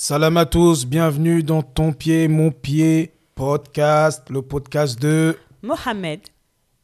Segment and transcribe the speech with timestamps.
[0.00, 5.36] Salam à tous, bienvenue dans Ton pied, mon pied podcast, le podcast de.
[5.60, 6.20] Mohamed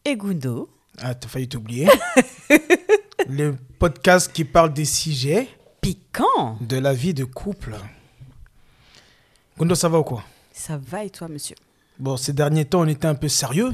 [0.04, 0.68] et Gundo.
[0.98, 1.86] Ah, t'as failli t'oublier.
[3.28, 5.48] le podcast qui parle des sujets
[5.80, 7.76] Piquant de la vie de couple.
[9.56, 10.24] Gundo, ça va ou quoi?
[10.52, 11.54] Ça va et toi, monsieur?
[12.00, 13.72] Bon, ces derniers temps, on était un peu sérieux.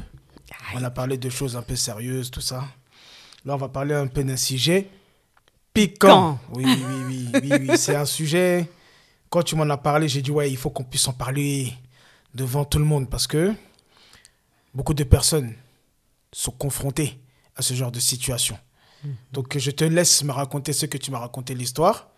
[0.75, 2.65] On a parlé de choses un peu sérieuses, tout ça.
[3.47, 4.91] Là, on va parler un peu d'un sujet
[5.73, 6.39] piquant.
[6.53, 6.77] Oui, oui,
[7.09, 7.79] oui, oui, oui.
[7.79, 8.69] C'est un sujet.
[9.31, 11.73] Quand tu m'en as parlé, j'ai dit, ouais, il faut qu'on puisse en parler
[12.35, 13.55] devant tout le monde parce que
[14.75, 15.55] beaucoup de personnes
[16.33, 17.19] sont confrontées
[17.57, 18.59] à ce genre de situation.
[19.33, 22.11] Donc, je te laisse me raconter ce que tu m'as raconté l'histoire.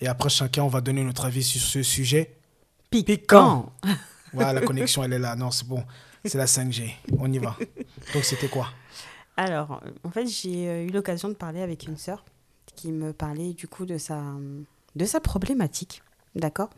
[0.00, 2.36] Et après, chacun, on va donner notre avis sur ce sujet
[2.90, 3.72] piquant.
[4.32, 5.34] Voilà, la connexion, elle est là.
[5.34, 5.82] Non, c'est bon.
[6.24, 6.92] C'est la 5G.
[7.18, 7.56] On y va.
[8.14, 8.68] Donc, c'était quoi?
[9.36, 12.24] Alors, en fait, j'ai euh, eu l'occasion de parler avec une sœur
[12.74, 14.20] qui me parlait du coup de sa,
[14.94, 16.02] de sa problématique.
[16.34, 16.70] D'accord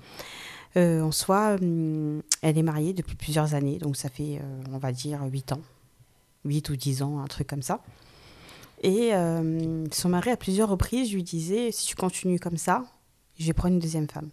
[0.77, 4.79] Euh, En soi, hum, elle est mariée depuis plusieurs années, donc ça fait, euh, on
[4.79, 5.61] va dire, 8 ans.
[6.45, 7.83] 8 ou 10 ans, un truc comme ça.
[8.83, 12.85] Et euh, son mari, à plusieurs reprises, lui disait Si tu continues comme ça,
[13.39, 14.31] je vais prendre une deuxième femme.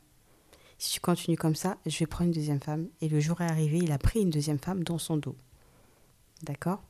[0.78, 2.88] Si tu continues comme ça, je vais prendre une deuxième femme.
[3.02, 5.36] Et le jour est arrivé, il a pris une deuxième femme dans son dos.
[6.44, 6.82] D'accord?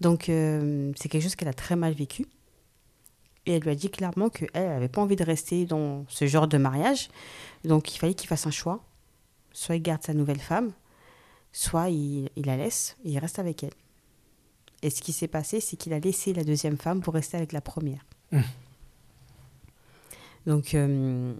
[0.00, 2.26] Donc, c'est quelque chose qu'elle a très mal vécu.
[3.48, 6.48] Et elle lui a dit clairement qu'elle n'avait pas envie de rester dans ce genre
[6.48, 7.08] de mariage.
[7.64, 8.84] Donc, il fallait qu'il fasse un choix.
[9.54, 10.70] Soit il garde sa nouvelle femme,
[11.50, 13.72] soit il, il la laisse et il reste avec elle.
[14.82, 17.52] Et ce qui s'est passé, c'est qu'il a laissé la deuxième femme pour rester avec
[17.52, 18.04] la première.
[18.32, 18.40] Mmh.
[20.46, 21.32] Donc, euh,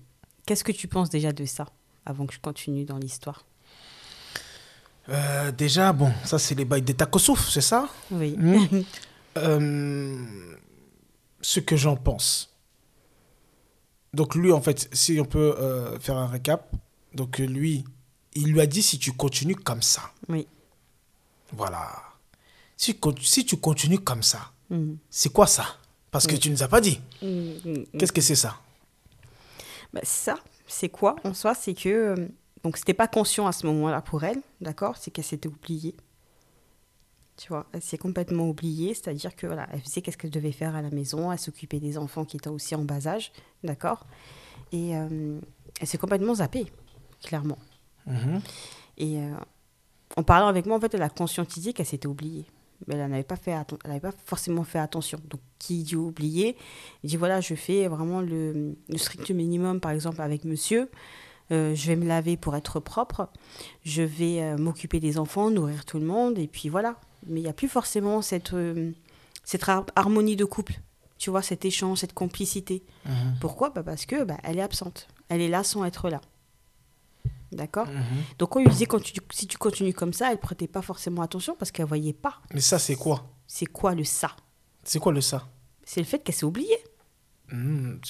[0.47, 1.67] qu'est-ce que tu penses déjà de ça,
[2.07, 3.45] avant que je continue dans l'histoire?
[5.11, 7.89] Euh, Déjà, bon, ça, c'est les bails des tacosouf, c'est ça?
[8.11, 8.35] Oui.
[9.37, 10.17] Euh,
[11.41, 12.55] ce que j'en pense.
[14.15, 16.73] Donc lui, en fait, si on peut euh, faire un récap,
[17.15, 17.85] donc lui,
[18.35, 20.47] il lui a dit si tu continues comme ça, Oui.
[21.53, 21.89] voilà.
[22.77, 24.99] Si, si tu continues comme ça, Mhm.
[25.11, 25.65] c'est quoi ça?
[26.11, 26.39] Parce que Oui.
[26.39, 27.01] tu nous as pas dit.
[27.23, 27.85] Mhm.
[27.99, 28.59] Qu'est-ce que c'est ça?
[29.93, 31.55] Bah, ça, c'est quoi en soi?
[31.55, 31.89] C'est que.
[31.89, 32.29] euh,
[32.65, 34.97] donc, c'était pas conscient à ce moment-là pour elle, d'accord?
[34.97, 35.95] C'est qu'elle s'était oubliée.
[37.39, 40.75] Tu vois, elle s'est complètement oubliée, c'est-à-dire que voilà, elle faisait qu'est-ce qu'elle devait faire
[40.75, 43.33] à la maison, elle s'occupait des enfants qui étaient aussi en bas âge,
[43.63, 44.07] d'accord?
[44.73, 45.39] Et euh,
[45.81, 46.67] elle s'est complètement zappée,
[47.23, 47.59] clairement.
[48.07, 48.41] Mhm.
[48.99, 49.31] Et euh,
[50.17, 52.45] en parlant avec moi, en fait, elle a conscientisé qu'elle s'était oubliée.
[52.87, 55.21] Mais elle n'avait pas, fait elle pas forcément fait attention.
[55.29, 56.57] Donc, qui dit oublier
[57.03, 60.89] dit voilà, je fais vraiment le, le strict minimum, par exemple, avec monsieur.
[61.51, 63.29] Euh, je vais me laver pour être propre.
[63.85, 66.39] Je vais euh, m'occuper des enfants, nourrir tout le monde.
[66.39, 66.97] Et puis voilà.
[67.27, 68.93] Mais il n'y a plus forcément cette, euh,
[69.45, 70.81] cette har- harmonie de couple.
[71.19, 72.85] Tu vois, cet échange, cette complicité.
[73.05, 73.37] Mhm.
[73.41, 73.71] Pourquoi?
[73.71, 75.09] Bah Parce que bah, elle est absente.
[75.29, 76.21] Elle est là sans être là.
[77.51, 77.87] D'accord?
[77.87, 78.03] Mhm.
[78.39, 81.23] donc on lui disait quand tu, si tu continues comme ça, elle prêtait pas forcément
[81.23, 82.43] attention parce qu'elle voyait pas.
[82.53, 83.27] Mais ça, c'est quoi?
[83.47, 84.37] C'est quoi le ça?
[84.85, 85.49] C'est quoi le ça?
[85.83, 86.79] C'est le fait qu'elle s'est oubliée.
[87.51, 88.01] Mhm.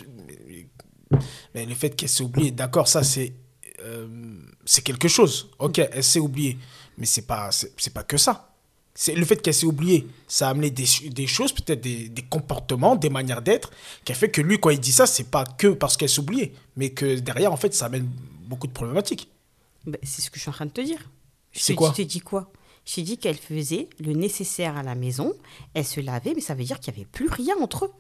[1.54, 3.32] Mais- le fait qu'elle s'est oubliée, d'accord, ça c'est
[3.80, 5.50] euh, c'est quelque chose.
[5.60, 6.58] Ok, elle s'est oubliée,
[6.98, 8.47] mais c'est pas c'est pas que ça.
[9.00, 12.22] C'est le fait qu'elle s'est oubliée, ça a amené des, des choses, peut-être des, des
[12.22, 13.70] comportements, des manières d'être,
[14.04, 16.18] qui a fait que lui, quand il dit ça, c'est pas que parce qu'elle s'est
[16.18, 18.10] oubliée, mais que derrière, en fait, ça amène
[18.48, 19.28] beaucoup de problématiques.
[19.86, 20.98] Ben, c'est ce que je suis en train de te dire.
[21.52, 22.50] Je C'est te- quoi Je t'ai dit quoi?
[22.84, 25.32] Je t'ai dit qu'elle faisait le nécessaire à la maison,
[25.74, 27.92] elle se lavait, mais ça veut dire qu'il n'y avait plus rien entre eux.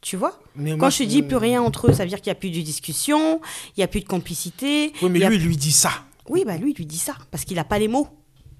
[0.00, 0.40] Tu vois?
[0.56, 2.36] Mais Quand moi, je te dis plus rien entre eux, ça veut dire qu'il n'y
[2.36, 3.40] a plus de discussion,
[3.76, 4.92] il n'y a plus de complicité.
[5.02, 5.92] Oui, mais lui, il lui dit ça.
[6.28, 8.08] Oui, bah lui, il lui dit ça, parce qu'il n'a pas les mots.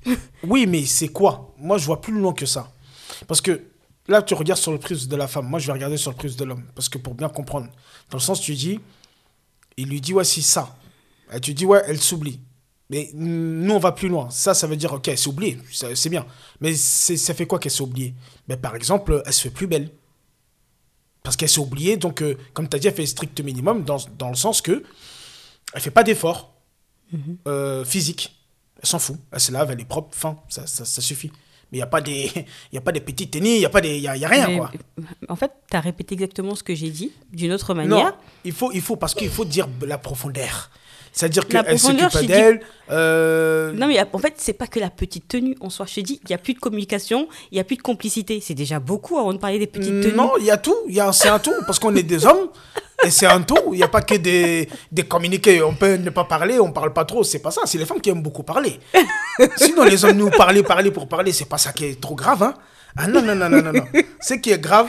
[0.44, 1.55] Oui, mais c'est quoi?
[1.59, 2.72] Moi, je vois plus loin que ça.
[3.27, 3.62] Parce que
[4.09, 5.49] là, tu regardes sur le prisme de la femme.
[5.49, 6.65] Moi, je vais regarder sur le prisme de l'homme.
[6.75, 7.67] Parce que pour bien comprendre,
[8.11, 8.81] dans le sens, tu dis,
[9.77, 10.77] il lui dit, ouais, c'est ça.
[11.33, 12.41] Et tu dis, ouais, elle s'oublie.
[12.89, 14.31] Mais nous, on va plus loin.
[14.31, 15.59] Ça, ça veut dire, ok, elle s'est oubliée.
[15.72, 16.25] C'est bien.
[16.61, 18.15] Mais ça fait quoi qu'elle s'est oubliée?
[18.47, 19.91] Ben, Par exemple, elle se fait plus belle.
[21.25, 21.97] Parce qu'elle s'est oubliée.
[21.97, 24.62] Donc, euh, comme tu as dit, elle fait le strict minimum dans, dans le sens
[24.62, 24.84] que
[25.72, 26.53] elle fait pas d'effort
[27.48, 28.35] euh, physique.
[28.83, 29.17] Elle s'en fout.
[29.33, 31.31] Elle se lave, elle est propre, fin, ça, ça, ça suffit.
[31.73, 32.31] Mais il n'y a pas des,
[32.73, 34.28] y a pas des petits tennis, il n'y a, pas des- y a, y a
[34.28, 34.71] rien, Mais- quoi.
[35.28, 38.17] En fait, tu as répété exactement ce que j'ai dit, d'une autre Non, manière.
[38.45, 40.71] il faut, il faut, parce qu'il faut dire la profondeur.
[41.13, 42.61] C'est-à-dire La qu'elle s'occupe profondeur, pas dit- d'elle.
[42.91, 45.87] euh, Non, mais en fait, c'est pas que la petite tenue en soi.
[45.89, 48.41] Je te dis, il n'y a plus de communication, il n'y a plus de complicité.
[48.43, 50.15] C'est déjà beaucoup avant de parler des petites tenues.
[50.15, 50.77] Non, il y a tout.
[50.89, 51.55] Il y a, c'est un tout.
[51.67, 52.49] Parce qu'on est des hommes.
[53.04, 53.72] Et c'est un tout.
[53.72, 55.63] Il n'y a pas que des, des communiqués.
[55.63, 57.22] On peut ne pas parler, on parle pas trop.
[57.25, 57.63] C'est pas ça.
[57.66, 58.81] C'est les femmes qui aiment beaucoup parler.
[59.57, 62.43] Sinon, les hommes nous parler, parler pour parler, c'est pas ça qui est trop grave.
[62.43, 62.54] Hein.
[62.97, 63.72] Ah non, non, non, non, non.
[63.72, 63.84] non.
[64.21, 64.89] Ce qui est grave,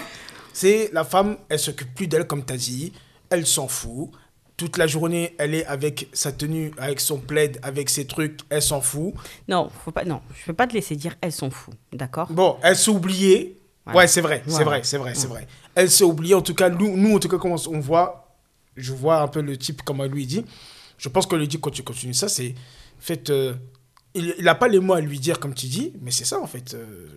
[0.53, 2.93] c'est la femme, elle s'occupe plus d'elle, comme tu as dit.
[3.29, 4.09] Elle s'en fout.
[4.57, 8.61] toute la journée, elle est avec sa tenue, avec son plaid, avec ses trucs, elle
[8.63, 9.13] s'en fout.
[9.47, 12.27] Non, faut pas, non, je ne peux pas te laisser dire elles sont fous, d'accord?
[12.31, 13.59] Bon, elle s'est oubliée.
[13.85, 13.99] Voilà.
[13.99, 15.47] Ouais, c'est vrai, c'est vrai, c'est vrai, c'est vrai.
[15.77, 16.33] Elle s'est oubliée.
[16.33, 18.35] En tout cas, nous, nous, en tout cas, comment on voit,
[18.75, 20.43] je vois un peu le type, comme lui dit.
[20.97, 22.55] Je pense qu'on lui dit quand tu continues ça, c'est.
[22.97, 23.53] En fait, euh,
[24.15, 26.47] il n'a pas les mots à lui dire, comme tu dis, mais c'est ça, en
[26.47, 26.73] fait.
[26.73, 27.07] euh,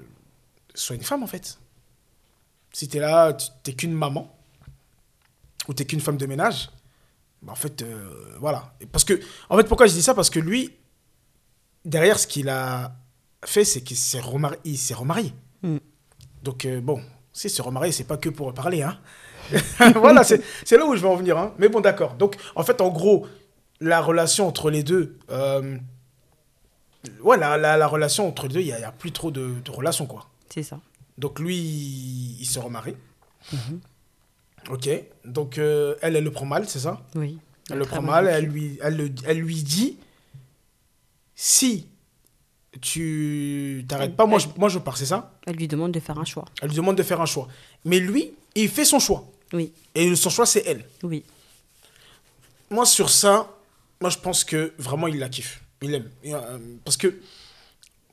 [0.74, 1.58] sois une femme, en fait.
[2.70, 4.30] Si tu es là, tu n'es qu'une maman,
[5.66, 6.68] ou tu qu'une femme de ménage,
[7.40, 8.74] bah, en fait, euh, voilà.
[8.92, 9.18] Parce que,
[9.48, 10.12] en fait, pourquoi je dis ça?
[10.12, 10.76] Parce que lui,
[11.86, 12.94] derrière, ce qu'il a
[13.42, 14.58] fait, c'est qu'il s'est remarié.
[14.64, 15.32] Il s'est remarié.
[15.62, 15.78] Mm.
[16.42, 18.98] Donc, bon, si se remarier, c'est pas que pour parler, hein.
[19.96, 21.52] voilà, c'est c'est là où je veux en venir, hein.
[21.58, 22.14] Mais bon, d'accord.
[22.14, 23.26] Donc, en fait, en gros,
[23.80, 25.76] la relation entre les deux, euh,
[27.22, 29.70] ouais, la, la- la relation entre les deux, il n'y a, plus trop de, de
[29.70, 30.28] relation, quoi.
[30.52, 30.80] C'est ça.
[31.18, 32.94] Donc, lui, il, il se remarie.
[33.52, 33.80] Mhm.
[34.70, 34.88] Ok.
[35.24, 37.00] Donc, euh, elle, elle le prend mal, c'est ça?
[37.14, 37.38] Oui.
[37.70, 39.96] Elle le prend mal, elle lui, elle, le- elle lui dit
[41.34, 41.86] si
[42.80, 46.18] tu t'arrêtes pas, moi je, moi je pars, c'est ça Elle lui demande de faire
[46.18, 46.44] un choix.
[46.62, 47.48] Elle lui demande de faire un choix.
[47.84, 49.24] Mais lui, il fait son choix.
[49.52, 50.84] Oui, Et son choix, c'est elle.
[51.02, 51.24] oui.
[52.72, 53.50] Moi, sur ça,
[54.00, 55.60] moi je pense que vraiment il la kiffe.
[55.82, 56.08] Il aime.
[56.22, 57.20] Et, euh, parce que,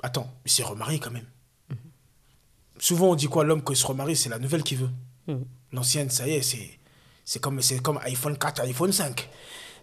[0.02, 1.28] attends, il s'est remarié quand même.
[2.80, 3.44] Souvent on dit quoi?
[3.44, 4.90] L'homme, il se remarie, c'est la nouvelle qu'il veut.
[5.28, 5.46] Mhm.
[5.74, 6.80] L'ancienne, ça y est, c'est,
[7.26, 9.30] c'est comme, c'est comme iPhone 4, iPhone 5.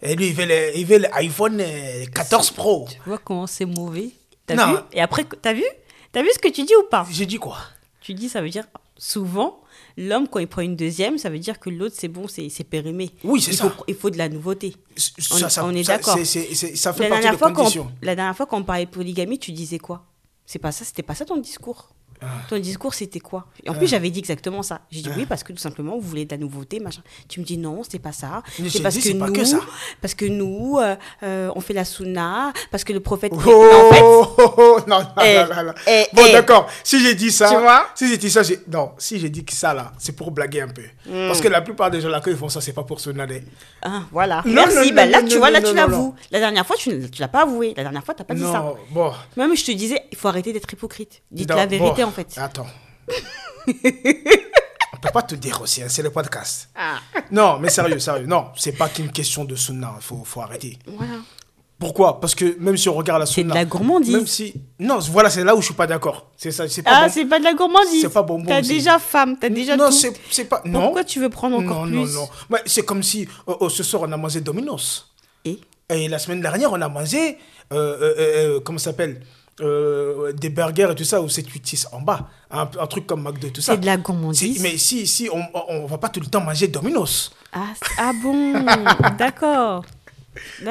[0.03, 2.89] Et lui, il veut l'iPhone euh, 14 Pro.
[2.91, 4.11] Tu vois comment c'est mauvais?
[4.47, 4.73] T'as Non.
[4.73, 4.79] vu?
[4.93, 5.65] Et après, t'as vu?
[6.13, 7.07] T'as vu ce que tu dis ou pas?
[7.11, 7.57] J'ai dit quoi?
[8.01, 8.65] Tu dis, ça veut dire,
[8.99, 9.61] souvent,
[9.97, 13.11] l'homme, quand il prend une deuxième, ça veut dire que l'autre, c'est bon, c'est périmé.
[13.25, 13.71] Oui, c'est ça.
[13.71, 14.77] Faut, il faut de la nouveauté.
[15.33, 16.19] On- Ça- ça- on est d'accord.
[16.19, 17.91] ça fait La partie dernière, des fois conditions.
[18.03, 20.05] la dernière fois qu'on parlait de polygamie, tu disais quoi?
[20.47, 21.89] C'est pas ça, c'était pas ça ton discours.
[22.25, 22.47] Ah.
[22.49, 23.47] Ton discours, c'était quoi?
[23.65, 24.81] Et en plus, j'avais dit exactement ça.
[24.91, 27.03] J'ai dit oui, parce que tout simplement, vous voulez de la nouveauté, machin.
[27.29, 28.43] Tu me dis non, c'est pas ça.
[28.69, 29.61] C'est parce que nous, pas que ça.
[30.01, 33.33] parce que nous, euh, euh, on fait la sunna, parce que le prophète.
[33.35, 35.73] Oh, Mais en fait, oh, oh, non, non, Eh, non, non, non.
[35.87, 36.33] eh, Bon, eh.
[36.33, 36.69] d'accord.
[36.83, 38.61] Si j'ai dit ça, Tu vois si j'ai dit ça, j'ai...
[38.73, 40.83] non, si j'ai dit que ça là, c'est pour blaguer un peu.
[41.29, 43.43] Parce que la plupart des gens là, quand ils font ça, c'est pas pour nader.
[43.83, 44.43] Ah, voilà.
[44.47, 44.91] Non, Merci.
[44.91, 46.15] non, bah, non, là, non, tu non, vois, là, non, tu non, l'avoues.
[46.31, 47.75] La dernière fois, tu ne l'as pas avoué.
[47.77, 48.61] La dernière fois, tu n'as pas dit ça.
[48.61, 49.13] Non, bon.
[49.37, 51.23] Même je te disais, il faut arrêter d'être hypocrite.
[51.31, 52.39] Dites Non, la vérité, en fait.
[52.39, 52.67] Attends.
[53.67, 56.71] On peut pas te dire aussi, hein, c'est le podcast.
[56.75, 56.99] Ah.
[57.31, 58.27] Non, mais sérieux, sérieux.
[58.27, 59.95] Non, c'est pas qu'une question de sunna.
[59.99, 60.79] Il faut, faut arrêter.
[60.87, 61.15] Voilà.
[61.79, 62.21] Pourquoi?
[62.21, 63.55] Parce que même si on regarde la C'est de sunna.
[63.55, 64.15] la gourmandise.
[64.15, 64.55] Même si.
[64.79, 66.31] Non, voilà, c'est là où je suis pas d'accord.
[66.37, 66.69] C'est ça.
[66.69, 67.13] C'est pas Ah, bon.
[67.13, 68.01] c'est pas de la gourmandise.
[68.03, 68.69] C'est pas bonbon T'as aussi.
[68.69, 69.93] déjà femme, t'as déjà non, tout.
[69.93, 70.63] c'est c'est pas.
[70.65, 70.83] Non.
[70.83, 73.69] Pourquoi tu veux prendre encore non, plus Non, non, Ouais, c'est comme si euh, euh,
[73.69, 75.13] ce soir on a mangé Domino's.
[75.45, 75.59] Et?
[75.91, 77.37] Et la semaine dernière on a mangé.
[77.73, 78.15] euh, euh,
[78.57, 79.21] euh, comment ça s'appelle?
[79.61, 82.29] Euh, Des burgers et tout ça, ou c'est 8 en bas.
[82.51, 83.73] Un, un truc comme McDo et tout ça.
[83.73, 84.61] c'est de la gourmandise.
[84.63, 87.33] mais si, si on, on va pas tout le temps manger Domino's.
[87.53, 87.67] Ah,
[87.99, 88.53] ah bon,
[89.19, 89.85] d'accord.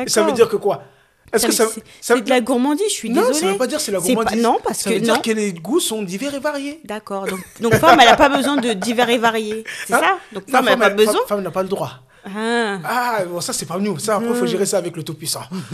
[0.07, 0.83] Ça veut dire que quoi?
[1.31, 1.65] Est-ce que ça,
[2.01, 3.39] c'est- de la gourmandise, je suis Non, désolée.
[3.39, 4.43] ça veut pas dire c'est la pas- gourmandise.
[4.43, 5.13] Non, parce ça que veut non.
[5.13, 6.79] dire que les goûts sont divers et variés.
[6.83, 7.25] D'accord.
[7.25, 9.63] Donc, donc femme, elle n'a pas besoin de divers et variés.
[9.87, 9.99] C'est Hein?
[10.01, 10.17] ça?
[10.33, 11.21] Donc Non, femme, elle n'a pas besoin?
[11.27, 11.91] femme- n'a pas le droit.
[12.25, 12.77] Ah.
[12.85, 13.97] Ah, bon, ça, c'est pas nous.
[13.97, 15.41] Ça, après, il faut gérer ça avec le Tout-Puissant.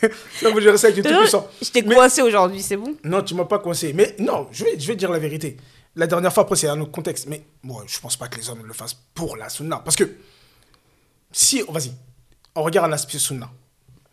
[0.00, 1.48] ça, faut gérer ça avec le Tout-Puissant.
[1.62, 3.92] Je t'ai coincé aujourd'hui, c'est bon Non, tu m'as pas conseillé.
[3.92, 5.56] Mais non, je vais, je vais dire la vérité.
[5.96, 7.26] La dernière fois, après, c'est un autre contexte.
[7.26, 9.78] Mais moi, je pense pas que les hommes le fassent pour la sunna.
[9.84, 10.04] Parce que,
[11.32, 11.92] si, vas-y,
[12.54, 13.50] on regarde l'aspect sunna.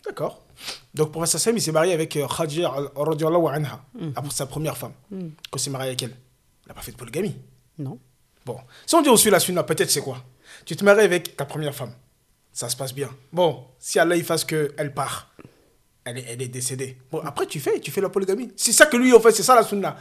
[0.05, 0.43] D'accord
[0.93, 3.83] Donc, professeur Sam, il s'est marié avec euh, Khadija radiallahu anha,
[4.15, 4.93] après sa première femme.
[5.09, 6.15] Quand il s'est marié avec elle,
[6.65, 7.35] il n'a pas fait de polygamie.
[7.77, 7.99] Non.
[8.45, 10.17] Bon, si on dit on suit la sunna, peut-être c'est quoi?
[10.65, 11.91] Tu te maries avec ta première femme.
[12.53, 13.09] Ça se passe bien.
[13.33, 15.29] Bon, si Allah il fasse qu'elle part,
[16.05, 16.97] elle est, elle est décédée.
[17.11, 18.51] Bon, après tu fais, tu fais la polygamie.
[18.55, 19.95] C'est ça que lui, en fait, c'est ça la sunna.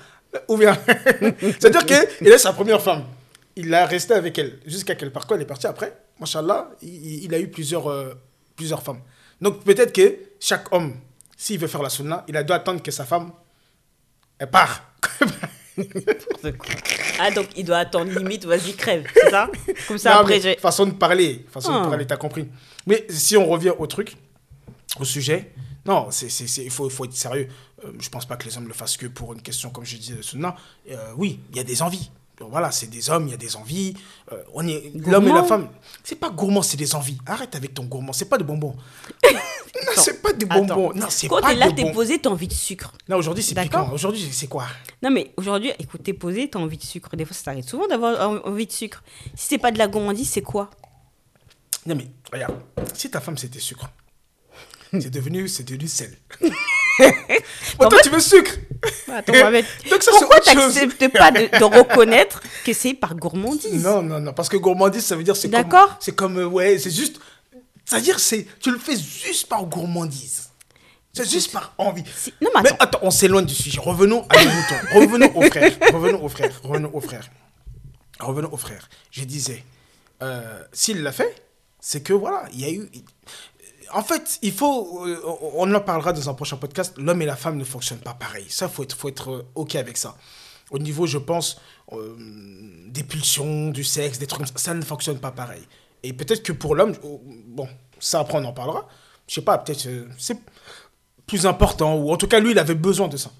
[0.48, 0.76] Ou bien,
[1.40, 3.04] c'est-à-dire qu'il est sa première femme.
[3.56, 5.30] Il a resté avec elle jusqu'à qu'elle parte.
[5.32, 8.14] Elle est partie après, machallah, il, il a eu plusieurs, euh,
[8.56, 9.00] plusieurs femmes.
[9.40, 10.94] Donc peut-être que chaque homme,
[11.36, 13.30] s'il veut faire la sunna, il a dû attendre que sa femme,
[14.38, 14.92] elle part.
[17.18, 19.48] Ah, donc il doit attendre limite, vas-y, crève, c'est ça?
[19.88, 21.84] Comme ça, Non, après, façon de parler, façon Ah.
[21.84, 22.48] de parler, t'as compris.
[22.86, 24.16] Mais si on revient au truc,
[25.00, 25.52] au sujet,
[25.86, 27.48] non, c'est, c'est, c'est- il faut, il faut être sérieux.
[27.84, 29.96] Euh, je pense pas que les hommes le fassent que pour une question, comme je
[29.96, 30.56] dis, de sunna.
[30.90, 32.10] Euh, oui, il y a des envies.
[32.38, 33.94] Donc voilà, c'est des hommes, il y a des envies.
[34.32, 35.68] Euh, on est l'homme et la femme.
[36.02, 37.16] C'est pas gourmand, c'est des envies.
[37.26, 38.74] Arrête avec ton gourmand, c'est pas de bonbons.
[39.32, 40.90] non, c'est pas des bonbons.
[40.90, 40.98] Attends.
[40.98, 42.92] Non, c'est Quand pas t'es là, de t'es posé, t'as envie de sucre.
[43.08, 43.88] Non, aujourd'hui c'est piquant.
[43.92, 44.64] Aujourd'hui c'est quoi?
[45.00, 47.14] Non, mais aujourd'hui, écoute, t'es posé, t'as envie de sucre.
[47.14, 49.04] Des fois, ça t'arrive souvent d'avoir en- envie de sucre.
[49.36, 50.70] Si c'est pas de la gourmandise, c'est quoi?
[51.86, 52.56] Non mais regarde,
[52.94, 53.88] si ta femme c'était sucre,
[55.00, 56.16] c'est devenu, c'est devenu sel.
[57.76, 58.52] Bon, En toi, fait- tu veux sucre.
[59.12, 60.74] Attends, Mohamed, Donc ça, pourquoi chose.
[60.74, 63.82] t'acceptes pas de, de reconnaître que c'est par gourmandise?
[63.82, 65.62] Non, non, non, parce que gourmandise, ça veut dire c'est comme.
[65.62, 65.96] D'accord.
[65.98, 67.18] C'est comme, euh, ouais, c'est juste.
[67.84, 70.50] C'est-à-dire, c'est, tu le fais juste par gourmandise.
[71.12, 72.04] C'est juste par envie.
[72.40, 73.80] Non, mais attends, on s'éloigne du sujet.
[73.80, 74.74] Revenons à nos moutons.
[74.94, 75.72] Revenons aux frères.
[75.92, 76.60] Revenons aux frères.
[76.62, 77.30] Revenons aux frères.
[78.20, 78.88] Revenons aux frères.
[79.10, 79.64] Je disais,
[80.22, 81.42] euh, s'il l'a fait,
[81.80, 82.88] c'est que voilà, il y a eu.
[83.94, 85.06] En fait, il faut.
[85.06, 85.20] euh,
[85.54, 86.94] on en parlera dans un prochain podcast.
[86.98, 88.44] L'homme et la femme ne fonctionnent pas pareil.
[88.48, 90.16] Ça, faut être, faut être euh, ok avec ça.
[90.70, 91.60] Au niveau, je pense,
[91.92, 92.16] euh,
[92.88, 95.62] des pulsions, du sexe, des trucs comme ça, ça ne fonctionne pas pareil.
[96.02, 96.94] Et peut-être que pour l'homme,
[97.46, 97.68] bon,
[98.00, 98.88] ça après on en parlera.
[99.28, 100.38] Je sais pas, peut-être euh, c'est
[101.26, 103.30] plus important, ou en tout cas, lui, il avait besoin de ça.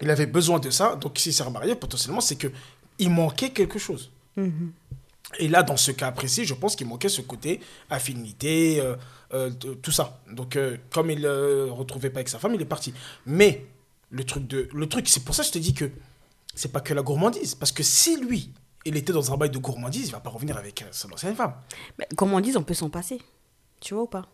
[0.00, 2.48] Il avait besoin de ça, donc s'il s'est remarié, potentiellement, c'est que
[2.98, 4.10] il manquait quelque chose.
[5.38, 8.96] Et là, dans ce cas précis, je pense qu'il manquait ce côté affinité, euh,
[9.34, 10.20] euh, tout ça.
[10.30, 12.92] Donc, euh, comme il ne retrouvait pas avec sa femme, il est parti.
[13.26, 13.66] Mais
[14.10, 15.90] le truc, de, le truc c'est pour ça que je te dis que
[16.54, 17.54] c'est pas que la gourmandise.
[17.54, 18.50] Parce que si lui,
[18.84, 21.34] il était dans un bail de gourmandise, il va pas revenir avec euh, son ancienne
[21.34, 21.54] femme.
[21.98, 23.20] Mais gourmandise, on peut s'en passer.
[23.80, 24.26] Tu vois ou pas?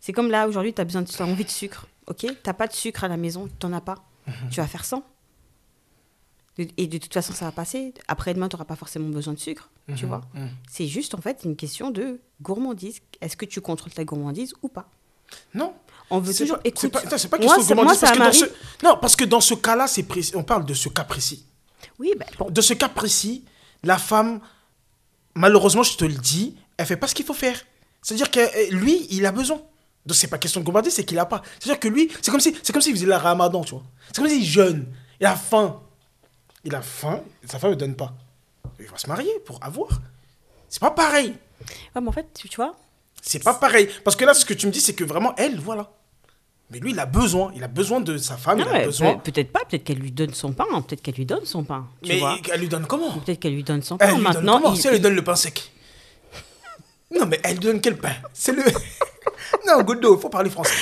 [0.00, 1.86] C'est comme là, aujourd'hui, tu as besoin de, t'as envie de sucre.
[2.06, 2.26] Ok?
[2.42, 3.96] T'as pas de sucre à la maison, t'en as pas.
[4.50, 5.04] Tu vas faire sans.
[6.58, 7.92] Et de toute façon, ça va passer.
[8.08, 9.68] Après-demain, tu n'auras pas forcément besoin de sucre.
[9.94, 10.48] Tu vois mhm.
[10.70, 13.00] C'est juste, en fait, une question de gourmandise.
[13.20, 14.88] Est-ce que tu contrôles ta gourmandise ou pas?
[15.54, 15.74] Non.
[16.08, 16.56] On veut toujours.
[16.56, 18.40] pas, Écoute, pas, c'est pas moi, question de moi, gourmandise, ça parce que dans ce,
[18.44, 18.56] m'arrive.
[18.84, 20.32] non, parce que dans ce cas-là, c'est précis.
[20.34, 21.44] On parle de ce cas précis.
[21.98, 23.44] Oui, ben, bon, De ce cas précis,
[23.82, 24.40] la femme,
[25.34, 27.60] malheureusement, je te le dis, elle fait pas ce qu'il faut faire.
[28.02, 29.60] C'est-à-dire que euh, lui, il a besoin.
[30.06, 31.42] Donc c'est pas question de gourmandise, c'est qu'il a pas.
[31.58, 33.82] C'est-à-dire que lui, c'est comme si, c'est comme s'il faisait le ramadan, tu vois.
[34.08, 34.86] C'est comme s'il jeûne.
[35.20, 35.80] Il a faim.
[36.66, 38.12] Il a faim, sa femme ne donne pas.
[38.78, 39.88] Il va se marier pour avoir.
[40.68, 41.28] C'est pas pareil.
[41.94, 42.74] ouais, mais en fait, tu, tu vois,
[43.22, 43.88] C'est pas pareil.
[44.04, 45.90] Parce que là, ce que tu me dis, c'est que vraiment, elle, voilà.
[46.70, 47.52] Mais lui, il a besoin.
[47.54, 49.14] Il a besoin de sa femme, non, il a mais besoin.
[49.18, 51.86] peut- peut-être pas, peut-être qu'elle lui donne son pain, peut-être qu'elle lui donne son pain.
[52.02, 54.06] Tu Mais vois elle lui donne comment Peut-être qu'elle lui donne son pain.
[54.08, 55.70] Elle lui donne Maintenant, comment il- Si elle lui donne le pain sec.
[57.12, 58.64] Non, mais elle lui donne quel pain C'est le.
[59.66, 60.74] non, Godot, faut parler français.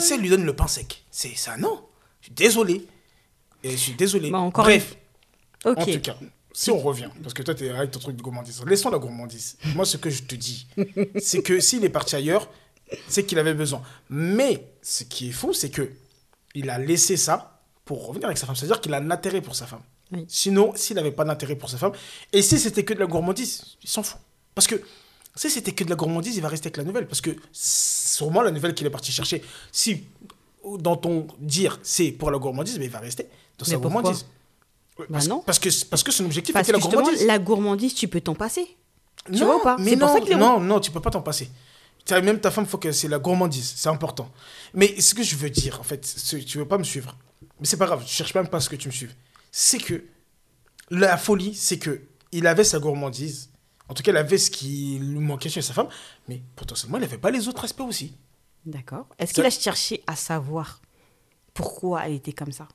[0.00, 1.84] Si elle lui donne le pain sec, c'est ça, non.
[2.20, 2.86] Je suis désolé.
[3.66, 4.30] Et je suis désolé.
[4.30, 4.96] Bon, encore Bref,
[5.64, 6.16] en tout cas,
[6.52, 8.98] si on revient, parce que toi, tu es avec ton truc de gourmandise, laissons la
[8.98, 9.58] gourmandise.
[9.74, 10.66] Moi, ce que je te dis,
[11.18, 12.48] c'est que s'il est parti ailleurs,
[13.08, 13.82] c'est qu'il avait besoin.
[14.08, 15.90] Mais ce qui est fou, c'est que
[16.54, 18.56] il a laissé ça pour revenir avec sa femme.
[18.56, 19.82] C'est-à-dire qu'il a un intérêt pour sa femme.
[20.12, 20.24] Oui.
[20.28, 21.92] Sinon, s'il n'avait pas d'intérêt pour sa femme,
[22.32, 24.20] et si c'était que de la gourmandise, il s'en fout.
[24.54, 24.80] Parce que
[25.34, 27.06] si c'était que de la gourmandise, il va rester avec la nouvelle.
[27.06, 29.42] Parce que sûrement la nouvelle qu'il est parti chercher,
[29.72, 30.04] si
[30.78, 34.26] dans ton dire c'est pour la gourmandise, mais il va rester dans sa gourmandise.
[34.98, 35.40] Ouais, Bah parce, non.
[35.44, 37.26] Parce que, parce que son objectif Parce était la gourmandise.
[37.26, 38.66] la gourmandise, tu peux t'en passer.
[39.26, 41.00] Tu non, vois ou pas mais C'est pour non, ça que non, non, tu peux
[41.00, 41.50] pas t'en passer.
[42.10, 44.30] Même ta femme, faut que c'est la gourmandise, c'est important.
[44.74, 46.00] Mais ce que je veux dire, en fait,
[46.46, 47.16] tu veux pas me suivre.
[47.58, 49.14] Mais c'est pas grave, je cherche même pas à ce que tu me suives.
[49.50, 50.04] C'est que
[50.90, 53.50] la folie, c'est que il avait sa gourmandise.
[53.88, 55.88] En tout cas, il avait ce qui lui manquait chez sa femme,
[56.28, 58.14] mais potentiellement, il n'avait pas les autres aspects aussi.
[58.64, 59.06] D'accord.
[59.18, 60.80] Est-ce qu'il a cherché à savoir
[61.54, 62.68] pourquoi elle était comme ça?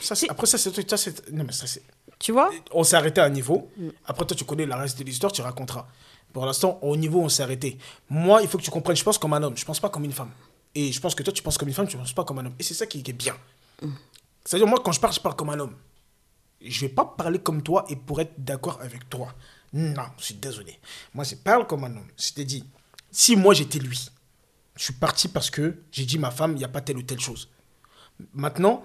[0.00, 0.88] Ça, après, ça, c'est.
[0.90, 1.82] ça, c'est- Non, mais ça, c'est.
[2.18, 3.70] Tu vois On s'est arrêté à un niveau.
[4.06, 5.86] Après, toi, tu connais la reste de l'histoire, tu raconteras.
[6.32, 7.78] Pour l'instant, au niveau on s'est arrêté.
[8.10, 10.04] Moi, il faut que tu comprennes, je pense comme un homme, je pense pas comme
[10.04, 10.30] une femme.
[10.74, 12.46] Et je pense que toi, tu penses comme une femme, tu penses pas comme un
[12.46, 12.54] homme.
[12.58, 13.34] Et c'est ça qui, qui est bien.
[14.44, 15.74] C'est-à-dire, moi, quand je parle, je parle comme un homme.
[16.60, 19.32] Je vais pas parler comme toi et pour être d'accord avec toi.
[19.72, 20.78] Non, je suis désolé.
[21.14, 22.08] Moi, je parle comme un homme.
[22.18, 22.64] Je t'ai dit,
[23.10, 24.08] si moi j'étais lui,
[24.74, 27.02] je suis parti parce que j'ai dit ma femme, il n'y a pas telle ou
[27.02, 27.48] telle chose.
[28.34, 28.84] Maintenant,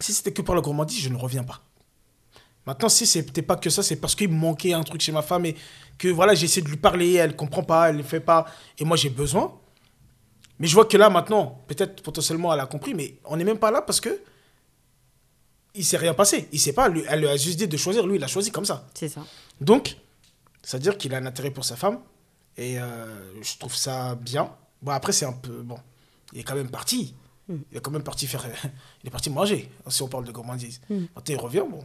[0.00, 1.62] si c'était que pour la gourmandise, je ne reviens pas.
[2.66, 5.22] Maintenant, si c'était pas que ça, c'est parce qu'il me manquait un truc chez ma
[5.22, 5.54] femme et
[5.98, 8.46] que voilà, j'ai essayé de lui parler, elle comprend pas, elle ne fait pas,
[8.78, 9.58] et moi j'ai besoin.
[10.58, 13.58] Mais je vois que là, maintenant, peut-être potentiellement elle a compris, mais on n'est même
[13.58, 14.20] pas là parce que
[15.74, 16.48] il s'est rien passé.
[16.52, 18.50] Il sait pas, lui, elle lui a juste dit de choisir, lui il a choisi
[18.50, 18.86] comme ça.
[18.94, 19.22] C'est ça.
[19.60, 19.96] Donc,
[20.62, 22.00] c'est-à-dire qu'il a un intérêt pour sa femme.
[22.56, 24.50] Et euh, je trouve ça bien.
[24.80, 25.62] Bon, après, c'est un peu.
[25.62, 25.78] Bon,
[26.32, 27.14] il est quand même parti.
[27.48, 28.44] Il est quand même parti faire.
[29.02, 30.80] il est parti manger, si on parle de gourmandise.
[31.14, 31.84] Quand il revient, bon.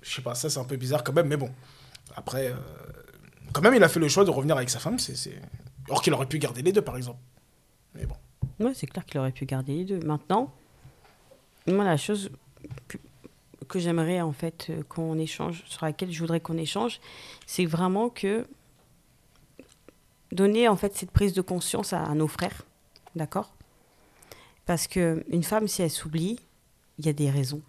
[0.00, 1.50] Je sais pas, ça, c'est un peu bizarre quand même, mais bon.
[2.16, 2.56] Après, euh,
[3.52, 4.98] quand même, il a fait le choix de revenir avec sa femme.
[4.98, 5.40] c'est
[5.88, 7.18] Or qu'il aurait pu garder les deux, par exemple.
[7.94, 8.16] Mais bon.
[8.60, 10.00] Ouais, c'est clair qu'il aurait pu garder les deux.
[10.00, 10.52] Maintenant,
[11.66, 12.30] moi, la chose
[12.88, 12.98] que,
[13.68, 17.00] que j'aimerais en fait euh, qu'on échange, sur laquelle je voudrais qu'on échange,
[17.46, 18.46] c'est vraiment que
[20.30, 22.62] donner en fait cette prise de conscience à, à nos frères,
[23.14, 23.52] d'accord?
[24.66, 26.38] Parce que une femme, si elle s'oublie,
[26.98, 27.62] il y a des raisons,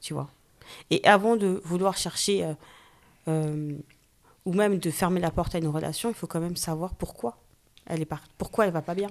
[0.00, 0.30] tu vois.
[0.90, 2.54] Et avant de vouloir chercher euh,
[3.28, 3.72] euh,
[4.44, 7.38] ou même de fermer la porte à une relation, il faut quand même savoir pourquoi
[7.86, 8.22] elle est par...
[8.38, 9.10] pourquoi elle va pas bien.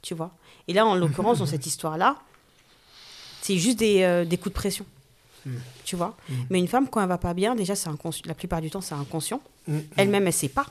[0.00, 0.32] tu vois.
[0.68, 2.16] Et là, en l'occurrence, dans cette histoire-là,
[3.40, 4.86] c'est juste des, euh, des coups de pression.
[5.46, 5.50] Mm.
[5.84, 6.34] Tu vois Mm.
[6.50, 8.22] Mais une femme, quand elle va pas bien, déjà, c'est inconscient.
[8.26, 9.40] La plupart du temps, c'est inconscient.
[9.66, 10.66] Mm, Elle-même, elle sait pas.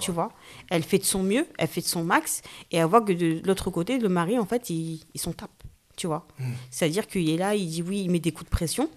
[0.00, 0.32] Tu vois
[0.70, 2.42] Elle fait de son mieux, elle fait de son max.
[2.70, 5.50] Et elle voit que de l'autre côté, le mari, en fait, il, il s'en tape.
[5.96, 6.52] Tu vois Mm.
[6.70, 8.90] C'est-à-dire qu'il est là, il dit oui, il met des coups de pression.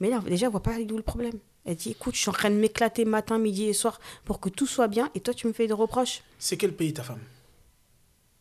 [0.00, 1.38] Mais là, déjà, elle voit pas d'où le problème.
[1.64, 4.48] Elle dit écoute, je suis en train de m'éclater matin, midi et soir pour que
[4.48, 5.10] tout soit bien.
[5.14, 6.22] Et toi, tu me fais des reproches.
[6.38, 7.20] C'est quel pays ta femme?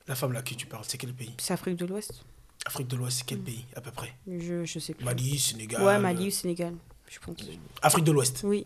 [0.08, 1.32] La femme là à qui tu parles, c'est quel pays?
[1.38, 2.26] C'est Afrique de l'Ouest.
[2.66, 4.14] Afrique de l'Ouest, c'est quel pays à peu près?
[4.28, 5.06] Je, je sais plus.
[5.06, 5.84] Mali, Sénégal.
[5.84, 6.74] Ouais, Mali ou Sénégal,
[7.08, 7.38] je pense.
[7.82, 8.42] Afrique de l'Ouest?
[8.44, 8.66] Oui.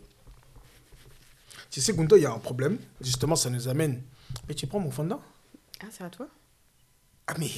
[1.76, 2.78] Tu sais, Gunto, il y a un problème.
[3.02, 4.02] Justement, ça nous amène.
[4.48, 5.20] Mais tu prends mon fondant
[5.82, 6.26] Ah, c'est à toi
[7.26, 7.50] Ah, mais.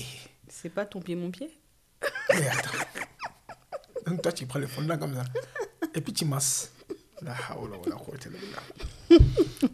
[0.48, 1.56] C'est pas ton pied, mon pied
[2.34, 2.78] mais attends.
[4.08, 5.22] Donc, toi, tu prends le fondant comme ça.
[5.94, 6.72] Et puis, tu masses.
[8.28, 9.20] Billah.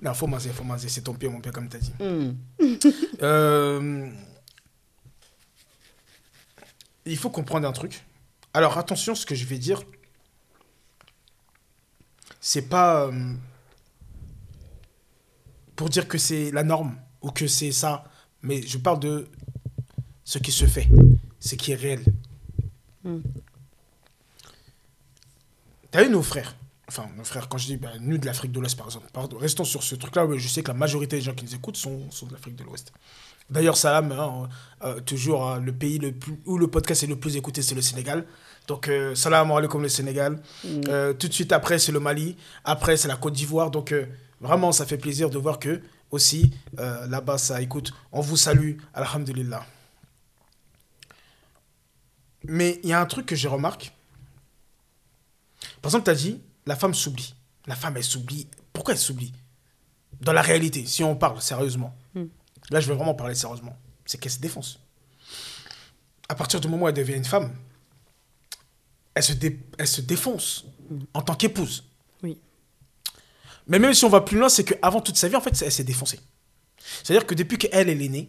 [0.03, 0.91] Non, faut masser, faut masser.
[0.91, 1.95] C'est ton pied, mon pied, comme tu as dit.
[3.23, 4.11] Euh,
[7.07, 8.05] Il faut comprendre un truc.
[8.53, 9.81] Alors, attention, ce que je vais dire,
[12.43, 13.33] c'est pas euh,
[15.77, 18.05] pour dire que c'est la norme ou que c'est ça,
[18.43, 19.29] mais je parle de
[20.25, 20.89] ce qui se fait,
[21.41, 22.05] ce qui est réel.
[23.05, 23.19] Mm.
[25.91, 28.61] T'as vu nos frères Enfin, nos frères, quand je dis bah, nous de l'Afrique de
[28.61, 29.07] l'Ouest, par exemple.
[29.13, 31.79] Pardon, restons sur ce truc-là, je sais que la majorité des gens qui nous écoutent
[31.79, 32.93] sont, sont de l'Afrique de l'Ouest.
[33.51, 34.49] D'ailleurs, salam, hein,
[34.85, 37.75] euh, toujours hein, le pays le plus, où le podcast est le plus écouté, c'est
[37.75, 38.27] le Sénégal.
[38.67, 40.41] Donc, euh, salam alaikum le Sénégal.
[40.89, 42.37] Euh, tout de suite après, c'est le Mali.
[42.65, 43.71] Après, c'est la Côte d'Ivoire.
[43.71, 44.07] Donc, euh,
[44.45, 47.93] vraiment, ça fait plaisir de voir que aussi euh, là-bas, ça écoute.
[48.13, 49.67] On vous salue, alhamdulillah.
[52.45, 53.93] Mais il y a un truc que je remarque.
[55.81, 57.35] Par exemple, tu as dit, la femme s'oublie.
[57.67, 58.47] La femme, elle s'oublie.
[58.73, 59.33] Pourquoi elle s'oublie?
[60.21, 61.97] Dans la réalité, si on parle sérieusement.
[62.15, 62.25] Mm.
[62.71, 63.77] Là, je vais vraiment parler sérieusement.
[64.05, 64.79] C'est qu'elle se défonce.
[66.29, 67.55] À partir du moment où elle devient une femme,
[69.15, 70.65] elle se, dé- elle se défonce
[71.15, 71.85] en tant qu'épouse.
[72.23, 72.39] Oui.
[73.67, 75.73] Mais même si on va plus loin, c'est qu'avant toute sa vie, en fait, elle
[75.73, 76.21] s'est défoncée.
[77.03, 78.29] C'est-à-dire que depuis qu'elle, elle est née,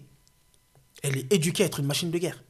[1.04, 2.42] elle est éduquée à être une machine de guerre.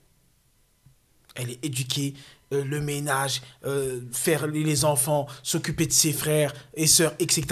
[1.36, 2.13] Elle est éduquée,
[2.54, 7.43] euh, le ménage, euh, faire les- enfants, s'occuper de ses frères et sœurs, etc.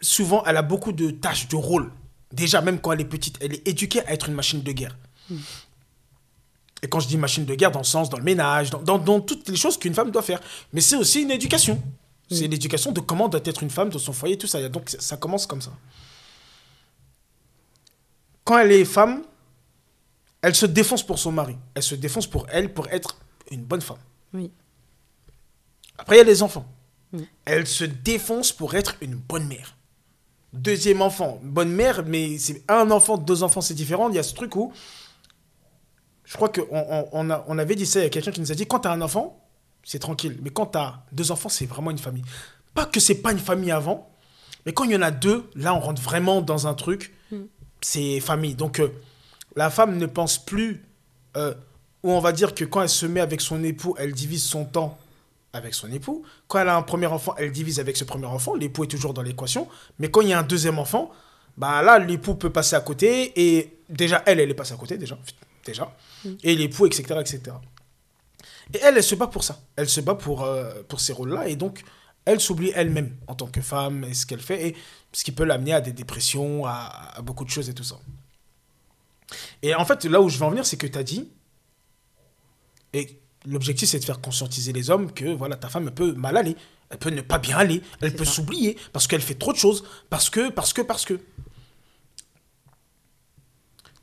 [0.00, 1.90] Souvent, elle a beaucoup de tâches, de rôles.
[2.32, 4.96] Déjà, même quand elle est petite, elle est éduquée à être une machine de guerre.
[6.82, 8.98] Et quand je dis machine de guerre, dans le sens, dans le ménage, dans, dans-
[8.98, 10.40] dans toutes les choses qu'une femme doit faire.
[10.72, 11.82] Mais c'est aussi une éducation.
[12.32, 14.68] C'est l'éducation de comment doit être une femme dans son foyer, tout ça.
[14.68, 15.72] Donc, ça- commence comme ça.
[18.44, 19.22] Quand elle est femme,
[20.40, 21.56] elle se défonce pour son mari.
[21.74, 23.16] Elle se défonce pour elle, pour être
[23.50, 23.98] une bonne femme.
[24.34, 24.50] Oui.
[25.98, 26.66] Après, il y a les enfants.
[27.12, 27.18] Mm.
[27.44, 29.76] Elle se défonce pour être une bonne mère.
[30.52, 34.10] Deuxième enfant, bonne mère, mais c'est un enfant, deux enfants, c'est différent.
[34.10, 34.72] Il y a ce truc où.
[36.24, 38.54] Je crois qu'on on, on avait dit ça, il y a quelqu'un qui nous a
[38.54, 39.41] dit quand tu as un enfant,
[39.84, 40.38] c'est tranquille.
[40.42, 42.24] Mais quand tu as deux enfants, c'est vraiment une famille.
[42.74, 44.10] Pas que c'est pas une famille avant,
[44.66, 47.14] mais quand il y en a deux, là, on rentre vraiment dans un truc,
[47.80, 48.54] c'est famille.
[48.54, 48.88] Donc, euh,
[49.56, 50.84] la femme ne pense plus.
[51.36, 51.54] euh,
[52.04, 54.64] ou on va dire que quand elle se met avec son époux, elle divise son
[54.64, 54.98] temps
[55.52, 56.24] avec son époux.
[56.48, 58.54] Quand elle a un premier enfant, elle divise avec ce premier enfant.
[58.54, 59.68] L'époux est toujours dans l'équation.
[60.00, 61.12] Mais quand il y a un deuxième enfant,
[61.56, 63.32] bah là, l'époux peut passer à côté.
[63.36, 65.16] Et déjà, elle, elle est passée à côté, déjà.
[65.64, 65.94] déjà.
[66.42, 67.40] Et l'époux, etc., etc.
[68.74, 69.60] Et elle, elle se bat pour ça.
[69.76, 71.48] Elle se bat pour, euh, pour ces rôles-là.
[71.48, 71.84] Et donc,
[72.24, 74.68] elle s'oublie elle-même en tant que femme et ce qu'elle fait.
[74.68, 74.76] Et
[75.12, 77.98] ce qui peut l'amener à des dépressions, à, à beaucoup de choses et tout ça.
[79.62, 81.28] Et en fait, là où je veux en venir, c'est que tu as dit,
[82.92, 86.36] et l'objectif, c'est de faire conscientiser les hommes que voilà, ta femme elle peut mal
[86.36, 86.56] aller,
[86.90, 89.84] elle peut ne pas bien aller, elle peut s'oublier parce qu'elle fait trop de choses,
[90.10, 91.20] parce que, parce que, parce que.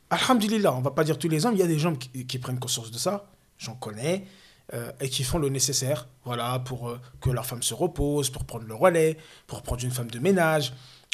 [0.09, 2.39] Alhamdulillah, on va pas dire tous les hommes, il y a des gens qui, qui
[2.39, 3.29] prennent conscience de ça,
[3.59, 4.25] j'en connais,
[4.73, 8.45] euh, et qui font le nécessaire, voilà, pour euh, que leur femme se repose, pour
[8.45, 10.73] prendre le relais, pour prendre une femme de ménage.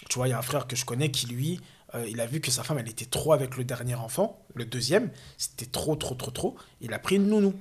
[0.10, 1.60] Tu vois, il y a un frère que je connais qui, lui,
[1.96, 4.66] euh, il a vu que sa femme, elle était trop avec le dernier enfant, le
[4.66, 6.56] deuxième, c'était trop, trop, trop, trop.
[6.82, 7.54] Il a pris une nounou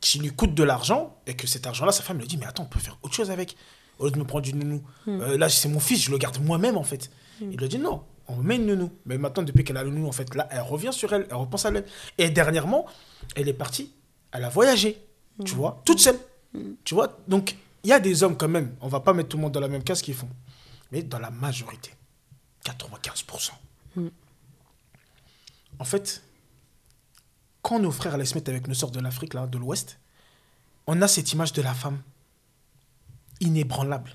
[0.00, 2.64] qui lui coûte de l'argent et que cet argent-là, sa femme lui dit Mais attends,
[2.64, 3.56] on peut faire autre chose avec.
[3.98, 4.82] Au lieu de me prendre une nounou.
[5.08, 7.10] Euh, là, c'est mon fils, je le garde moi-même en fait.
[7.40, 8.92] Il lui a dit Non, on met une nounou.
[9.06, 11.36] Mais maintenant, depuis qu'elle a le nounou, en fait, là, elle revient sur elle, elle
[11.36, 11.84] repense à elle.
[12.16, 12.86] Et dernièrement,
[13.34, 13.92] elle est partie,
[14.32, 15.04] elle a voyagé,
[15.44, 16.18] tu vois, toute seule.
[16.84, 19.36] Tu vois, donc il y a des hommes quand même, on va pas mettre tout
[19.36, 20.28] le monde dans la même case qu'ils font.
[20.90, 21.90] Mais dans la majorité,
[22.64, 23.50] 95%.
[25.78, 26.22] En fait,
[27.62, 29.98] quand nos frères allaient se mettre avec nos sœurs de l'Afrique, là, de l'Ouest,
[30.86, 32.02] on a cette image de la femme
[33.40, 34.14] inébranlable.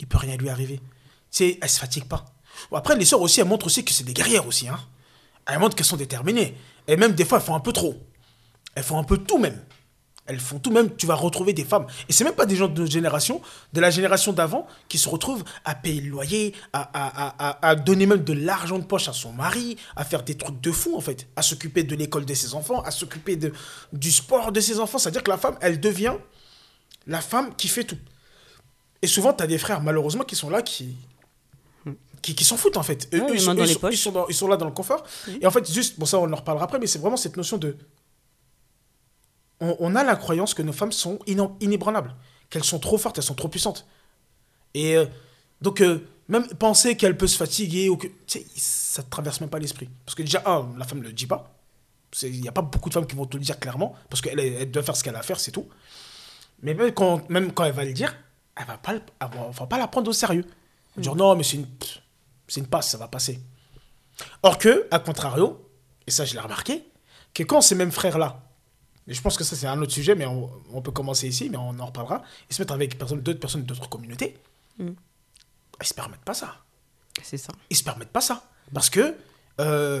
[0.00, 0.80] Il peut rien lui arriver.
[1.30, 2.24] C'est, elle se fatigue pas.
[2.72, 4.68] Après, les sœurs aussi, elles montrent aussi que c'est des guerrières aussi.
[4.68, 4.78] Hein.
[5.46, 6.56] Elles montrent qu'elles sont déterminées.
[6.86, 7.94] Et même des fois, elles font un peu trop.
[8.74, 9.60] Elles font un peu tout même.
[10.26, 11.84] Elles font tout même, tu vas retrouver des femmes.
[12.08, 15.08] Et c'est même pas des gens de notre génération, de la génération d'avant, qui se
[15.08, 19.08] retrouvent à payer le loyer, à, à, à, à donner même de l'argent de poche
[19.08, 22.24] à son mari, à faire des trucs de fou en fait, à s'occuper de l'école
[22.24, 23.52] de ses enfants, à s'occuper de,
[23.92, 24.98] du sport de ses enfants.
[24.98, 26.14] C'est-à-dire que la femme, elle devient
[27.08, 27.98] la femme qui fait tout.
[29.02, 30.94] Et souvent, tu as des frères, malheureusement, qui sont là, qui,
[32.22, 33.08] qui, qui s'en foutent en fait.
[33.12, 33.94] Eux, Ouais, ils, sont, dans ils sont- poches.
[33.94, 35.02] ils sont dans- ils sont là dans le confort.
[35.40, 37.58] Et en fait, juste, bon, ça, on en reparlera après, mais c'est vraiment cette notion
[37.58, 37.76] de.
[39.62, 41.18] On, on a la croyance que nos femmes sont
[41.60, 42.14] inébranlables,
[42.50, 43.86] qu'elles sont trop fortes, elles sont trop puissantes.
[44.74, 45.06] Et euh,
[45.60, 49.58] donc, euh, même penser qu'elle peut se fatiguer, ou que, ça ne traverse même pas
[49.58, 49.88] l'esprit.
[50.04, 51.54] Parce que déjà, un, la femme ne le dit pas.
[52.22, 54.38] Il n'y a pas beaucoup de femmes qui vont te le dire clairement, parce qu'elle
[54.40, 55.68] elle doit faire ce qu'elle a à faire, c'est tout.
[56.62, 58.14] Mais même quand, même quand elle va le dire,
[58.56, 60.44] elle va pas, le- elle va, va pas la prendre au sérieux.
[60.44, 61.68] Elle va dire non, mais c'est une,
[62.48, 63.40] c'est une passe, ça va passer.
[64.42, 65.66] Or que, à contrario,
[66.06, 66.84] et ça je l'ai remarqué,
[67.32, 68.42] que quand ces mêmes frères-là,
[69.08, 71.48] et je pense que ça c'est un autre sujet, mais on, on peut commencer ici,
[71.50, 74.36] mais on en reparlera, ils se mettent avec d'autres personnes d'autres communautés,
[74.78, 74.92] Mm.
[75.82, 76.56] ils se permettent pas ça.
[77.22, 77.52] C'est ça.
[77.68, 78.42] Ils se permettent pas ça.
[78.72, 79.14] Parce que,
[79.60, 80.00] euh,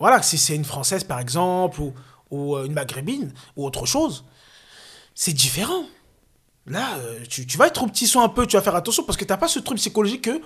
[0.00, 1.94] voilà, si c'est une Française par exemple, ou,
[2.30, 4.24] ou euh, une Maghrébine, ou autre chose,
[5.14, 5.84] c'est différent.
[6.66, 9.04] Là, euh, tu, tu vas être au petit soin un peu, tu vas faire attention,
[9.04, 10.40] parce que t'as pas ce truc psychologique que,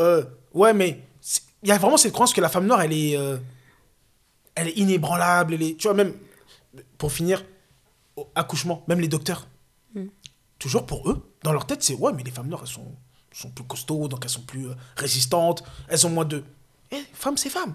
[0.00, 1.00] euh, ouais, mais
[1.62, 3.36] il y a vraiment cette croyance que la femme noire, elle est, euh,
[4.56, 6.14] elle est inébranlable, elle est, tu vois, même,
[6.98, 7.44] pour finir,
[8.34, 9.46] accouchement, même les docteurs,
[10.60, 12.94] toujours pour eux, dans leur tête, c'est, ouais, mais les femmes noires, elles sont,
[13.32, 16.44] sont plus costauds, donc elles sont plus euh, résistantes, elles ont moins de...
[16.92, 17.74] Eh, femme, c'est femme.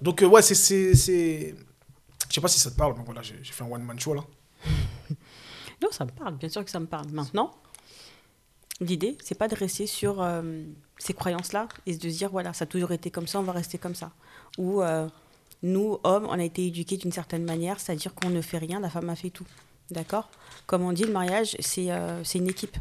[0.00, 0.54] Donc, euh, ouais, c'est...
[0.54, 4.24] Je sais pas si ça te parle, mais voilà, j'ai fait un one-man show, là.
[5.82, 7.08] Non, ça me parle, bien sûr que ça me parle.
[7.10, 7.50] Maintenant,
[8.80, 10.62] l'idée, c'est pas de rester sur euh,
[10.98, 13.52] ces croyances-là et de se dire, voilà, ça a toujours été comme ça, on va
[13.52, 14.12] rester comme ça.
[14.56, 14.82] Ou
[15.64, 18.90] nous, hommes, on a été éduqués d'une certaine manière, c'est-à-dire qu'on ne fait rien, la
[18.90, 19.46] femme a fait tout.
[19.90, 20.28] D'accord?
[20.66, 22.76] Comme on dit, le mariage, c'est euh, c'est une équipe.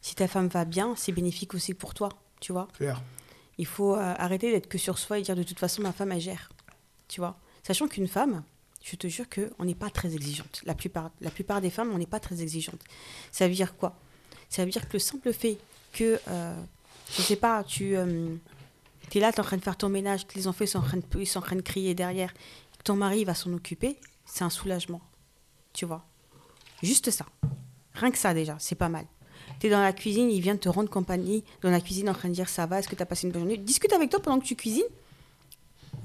[0.00, 2.08] Si ta femme va bien, c'est bénéfique aussi pour toi,
[2.40, 2.68] tu vois?
[2.74, 3.02] Claire.
[3.58, 6.12] il faut euh, arrêter d'être que sur soi et dire de toute façon ma femme
[6.12, 6.50] elle gère.
[7.08, 7.36] Tu vois?
[7.64, 8.44] Sachant qu'une femme,
[8.84, 10.62] je te jure qu'on n'est pas très exigeante.
[10.64, 12.80] La plupart, la plupart des femmes, on n'est pas très exigeante.
[13.32, 13.96] Ça veut dire quoi?
[14.48, 15.58] Ça veut dire que le simple fait
[15.92, 16.62] que, euh,
[17.10, 17.96] je sais pas, tu
[19.18, 20.78] es là, tu es en train de faire ton ménage, que les enfants ils sont,
[20.78, 23.52] en train de, ils sont en train de crier derrière, que ton mari va s'en
[23.52, 25.00] occuper, c'est un soulagement.
[25.72, 26.04] Tu vois
[26.82, 27.26] Juste ça.
[27.94, 29.06] Rien que ça déjà, c'est pas mal.
[29.60, 32.28] Tu es dans la cuisine, il vient te rendre compagnie dans la cuisine en train
[32.28, 33.58] de dire ça va, est-ce que tu as passé une bonne journée?
[33.58, 34.82] Discute avec toi pendant que tu cuisines.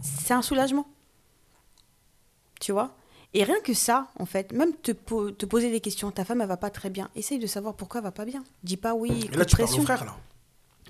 [0.01, 0.87] C'est un soulagement.
[2.59, 2.95] Tu vois
[3.33, 6.41] Et rien que ça, en fait, même te, po- te poser des questions, ta femme,
[6.41, 7.09] elle va pas très bien.
[7.15, 8.43] Essaye de savoir pourquoi elle va pas bien.
[8.63, 10.15] Dis pas oui, Mais là, tu parles frères, là.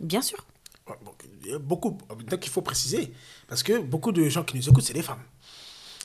[0.02, 0.46] Bien sûr.
[0.90, 1.12] Ouais, bon,
[1.46, 1.98] il y a beaucoup.
[2.30, 3.12] Donc, il faut préciser.
[3.48, 5.22] Parce que beaucoup de gens qui nous écoutent, c'est les femmes.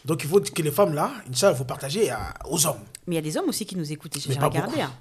[0.04, 2.80] Donc, il faut que les femmes, là, Inch'Allah, partager à- aux hommes.
[3.06, 4.18] Mais il y a des hommes aussi qui nous écoutent.
[4.18, 4.80] J'ai regardé.
[4.80, 4.92] hein.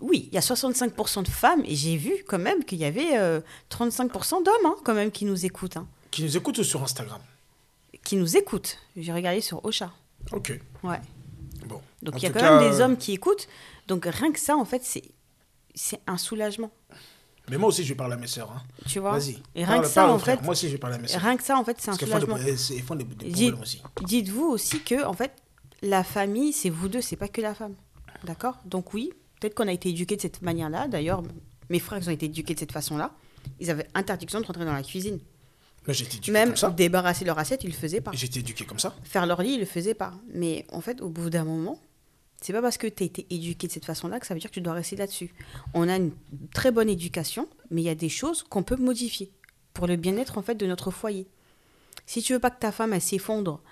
[0.00, 3.18] Oui, il y a 65% de femmes et j'ai vu quand même qu'il y avait
[3.18, 5.76] euh, 35% d'hommes hein, quand même qui nous écoutent.
[5.76, 5.88] hein.
[6.12, 7.20] Qui nous écoutent sur Instagram.
[8.04, 8.78] Qui nous écoutent.
[8.96, 9.90] J'ai regardé sur Ocha.
[10.30, 10.60] Ok.
[10.84, 11.00] Ouais.
[11.66, 11.80] Bon.
[12.02, 13.48] Donc il y a quand cas, même des euh, hommes qui écoutent.
[13.88, 15.02] Donc rien que ça, en fait, c'est
[15.74, 16.70] c'est un soulagement.
[17.50, 18.50] Mais moi aussi, je vais parler à mes sœurs.
[18.50, 18.62] hein.
[18.86, 19.32] Tu vois Vas-y.
[19.54, 21.08] Et rien Parle- que ça, parle en fait, Moi aussi, je vais parler à mes
[21.08, 21.20] sœurs.
[21.20, 22.38] rien que ça, en fait, c'est un soulagement.
[22.38, 23.82] des, elles font des, des problèmes aussi.
[24.02, 25.32] Dites-vous aussi que, en fait,
[25.82, 27.74] la famille, c'est vous deux, c'est pas que la femme.
[28.24, 28.56] D'accord?
[28.64, 30.88] Donc oui, peut-être qu'on a été éduqués de cette manière-là.
[30.88, 31.22] D'ailleurs,
[31.68, 33.10] mes frères, ils ont été éduqués de cette façon-là.
[33.60, 35.18] Ils avaient interdiction de rentrer dans la cuisine.
[35.86, 36.70] Mais éduqué Même comme ça.
[36.70, 38.12] débarrasser leur assiette, ils le faisaient pas.
[38.12, 38.94] Été éduqué comme ça.
[39.04, 40.14] Faire leur lit, ils le faisaient pas.
[40.32, 41.78] Mais en fait, au bout d'un moment,
[42.44, 44.50] c'est pas parce que tu as été éduqué de cette façon-là que ça veut dire
[44.50, 45.32] que tu dois rester là-dessus.
[45.72, 46.12] On a une
[46.52, 49.32] très bonne éducation, mais il y a des choses qu'on peut modifier
[49.72, 51.26] pour le bien-être en fait de notre foyer.
[52.04, 53.62] Si tu veux pas que ta femme s'effondre,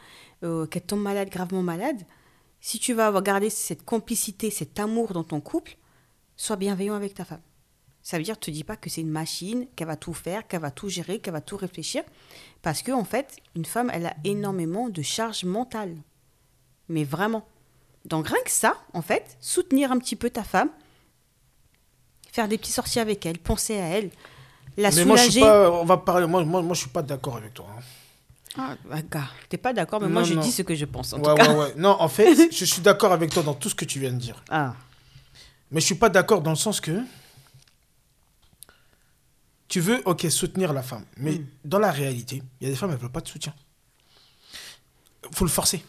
[0.42, 2.00] euh, qu'elle tombe malade, gravement malade,
[2.62, 5.76] si tu vas avoir gardé cette complicité, cet amour dans ton couple,
[6.38, 7.42] sois bienveillant avec ta femme.
[8.00, 10.62] Ça veut dire, te dis pas que c'est une machine, qu'elle va tout faire, qu'elle
[10.62, 12.04] va tout gérer, qu'elle va tout réfléchir.
[12.62, 15.94] Parce que, en fait, une femme, elle a énormément de charge mentale.
[16.88, 17.46] Mais vraiment.
[18.04, 20.68] Donc, rien que ça, en fait, soutenir un petit peu ta femme,
[22.32, 24.10] faire des petits sorties avec elle, penser à elle,
[24.76, 25.70] la mais moi, je suis pas.
[25.70, 26.26] On va parler.
[26.26, 27.66] Moi, moi, moi je suis pas d'accord avec toi.
[27.76, 27.80] hein.
[28.58, 30.40] Ah, bah, gars, t'es pas d'accord, mais moi, Non, je non.
[30.42, 31.50] dis ce que je pense, en Ouais, tout cas.
[31.52, 31.74] ouais, ouais.
[31.76, 34.18] Non, en fait, je suis d'accord avec toi dans tout ce que tu viens de
[34.18, 34.42] dire.
[34.50, 34.74] Ah,
[35.70, 37.00] Mais je suis pas d'accord dans le sens que
[39.68, 41.04] tu veux, ok, soutenir la femme.
[41.16, 41.46] Mais Mm.
[41.64, 43.54] dans la réalité, il y a des femmes, elles veulent pas de soutien.
[45.34, 45.82] faut le forcer.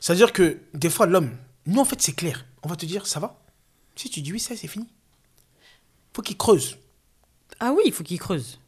[0.00, 2.44] C'est-à-dire que des fois, l'homme, nous, en fait, c'est clair.
[2.62, 3.40] On va te dire, ça va
[3.96, 4.86] Si tu dis oui, ça, c'est fini.
[6.14, 6.76] faut qu'il creuse.
[7.58, 8.58] ah oui, il faut qu'il creuse.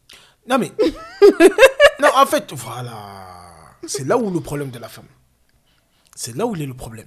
[0.49, 0.73] Non, mais.
[2.01, 3.77] non, en fait, voilà.
[3.87, 5.07] c'est là où le problème de la femme.
[6.15, 7.07] C'est là où il est le problème.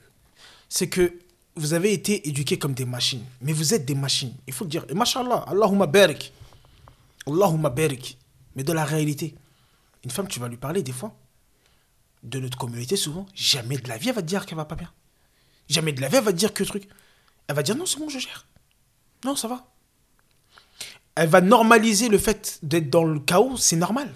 [0.70, 1.20] C'est que
[1.56, 3.24] vous avez été éduqués comme des machines.
[3.42, 4.34] Mais vous êtes des machines.
[4.48, 4.86] Il faut le dire.
[4.90, 6.34] Et mashallah, Allahumma barik.
[7.28, 8.18] Allahumma barik.
[8.56, 9.36] Mais de la réalité,
[10.04, 11.14] une femme, tu vas lui parler des fois,
[12.26, 14.76] de notre communauté souvent, jamais de la vie, elle va te dire qu'elle va pas
[14.76, 14.92] bien.
[15.70, 16.88] Jamais de la vie, elle va te dire que truc.
[17.48, 18.48] Elle va dire non, c'est bon, je gère.
[19.24, 19.72] Non, ça va.
[21.16, 24.14] Elle va normaliser le fait d'être dans le chaos, c'est normal.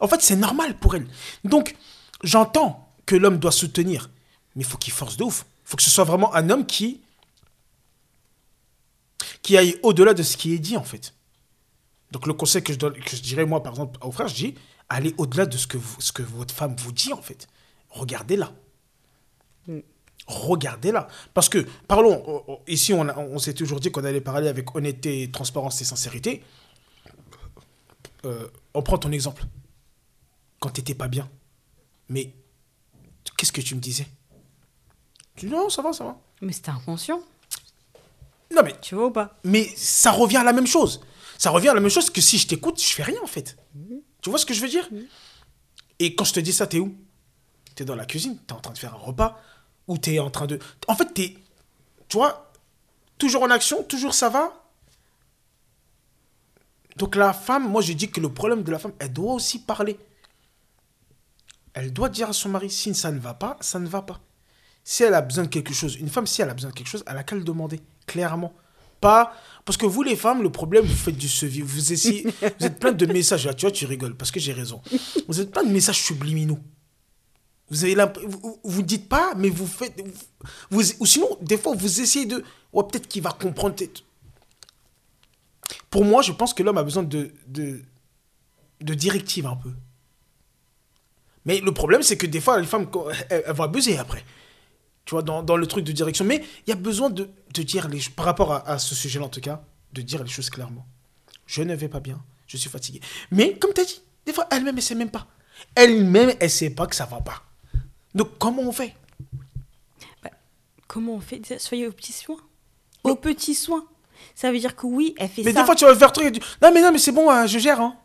[0.00, 1.06] En fait, c'est normal pour elle.
[1.44, 1.76] Donc,
[2.22, 4.10] j'entends que l'homme doit soutenir,
[4.54, 5.46] mais il faut qu'il force de ouf.
[5.64, 7.00] Il faut que ce soit vraiment un homme qui
[9.42, 11.14] qui aille au-delà de ce qui est dit, en fait.
[12.10, 14.34] Donc, le conseil que je, donne, que je dirais, moi, par exemple, aux frères, je
[14.34, 14.54] dis,
[14.90, 17.48] allez au-delà de ce que, vous- ce que votre femme vous dit, en fait.
[17.88, 18.52] Regardez-la.
[20.26, 21.08] Regardez-la.
[21.34, 25.84] Parce que, parlons, ici, on, s'est toujours dit qu'on allait parler avec honnêteté, transparence et
[25.84, 26.44] sincérité.
[28.24, 29.44] Euh, on prend ton exemple.
[30.60, 31.28] Quand t'étais pas bien.
[32.08, 32.34] Mais,
[33.36, 34.06] qu'est-ce que tu me disais?
[35.36, 36.18] Tu dis, non, ça va, ça va.
[36.42, 37.22] Mais c'était inconscient,
[38.54, 39.38] Non, mais tu vois ou pas?
[39.44, 41.00] mais ça revient à la même chose.
[41.38, 43.56] Ça revient à la même chose que si je t'écoute, je fais rien en fait.
[44.20, 44.88] Tu vois ce que je veux dire
[45.98, 46.96] Et quand je te dis ça, t'es où?
[47.74, 49.40] T'es dans la cuisine, t'es en train de faire un repas,
[49.86, 50.58] ou t'es en train de...
[50.88, 51.36] En fait, t'es...
[52.08, 52.52] Tu vois,
[53.18, 54.52] toujours en action, toujours ça va?
[56.96, 59.60] Donc la femme, moi je dis que le problème de la femme, elle doit aussi
[59.60, 59.98] parler.
[61.72, 64.20] Elle doit dire à son mari, si ça ne va pas, ça ne va pas.
[64.82, 66.88] Si elle a besoin de quelque chose, une femme, si elle a besoin de quelque
[66.88, 68.52] chose, elle a qu'à le demander, clairement.
[69.00, 69.32] Pas.
[69.64, 71.60] Parce que vous, les femmes, le problème, vous faites du sevi.
[71.60, 72.26] Vous essayez.
[72.58, 73.46] vous êtes plein de messages.
[73.46, 74.80] Là, tu vois, tu rigoles, parce que j'ai raison.
[75.28, 76.58] Vous êtes plein de messages subliminaux.
[77.70, 77.94] Vous avez
[78.26, 80.02] vous, vous dites pas, mais vous faites.
[80.70, 82.42] Vous, ou sinon, des fois, vous essayez de.
[82.72, 83.76] Ouais, peut-être qu'il va comprendre.
[85.88, 89.70] Pour moi, je pense que l'homme a besoin de, de, directives un peu.
[91.44, 92.88] Mais le problème, c'est que des fois, les femmes,
[93.28, 94.24] elles vont abuser après.
[95.10, 96.24] Tu vois, dans, dans le truc de direction.
[96.24, 98.94] Mais il y a besoin de, de dire les choses, par rapport à, à ce
[98.94, 99.60] sujet-là en tout cas,
[99.92, 100.86] de dire les choses clairement.
[101.48, 103.00] Je ne vais pas bien, je suis fatigué.
[103.32, 105.26] Mais comme tu as dit, des fois, elle-même, elle sait même pas.
[105.74, 107.42] Elle-même, elle sait pas que ça va pas.
[108.14, 108.94] Donc, comment on fait?
[110.86, 111.58] Comment on fait?
[111.58, 112.38] Soyez aux petits soins.
[113.02, 113.84] Aux petits soins.
[114.36, 115.62] Ça veut dire que oui, elle fait Mais ça.
[115.62, 116.40] des fois, tu vas faire truc et tu...
[116.62, 117.80] Non, mais non, mais c'est bon, euh, je gère.
[117.80, 117.96] Hein.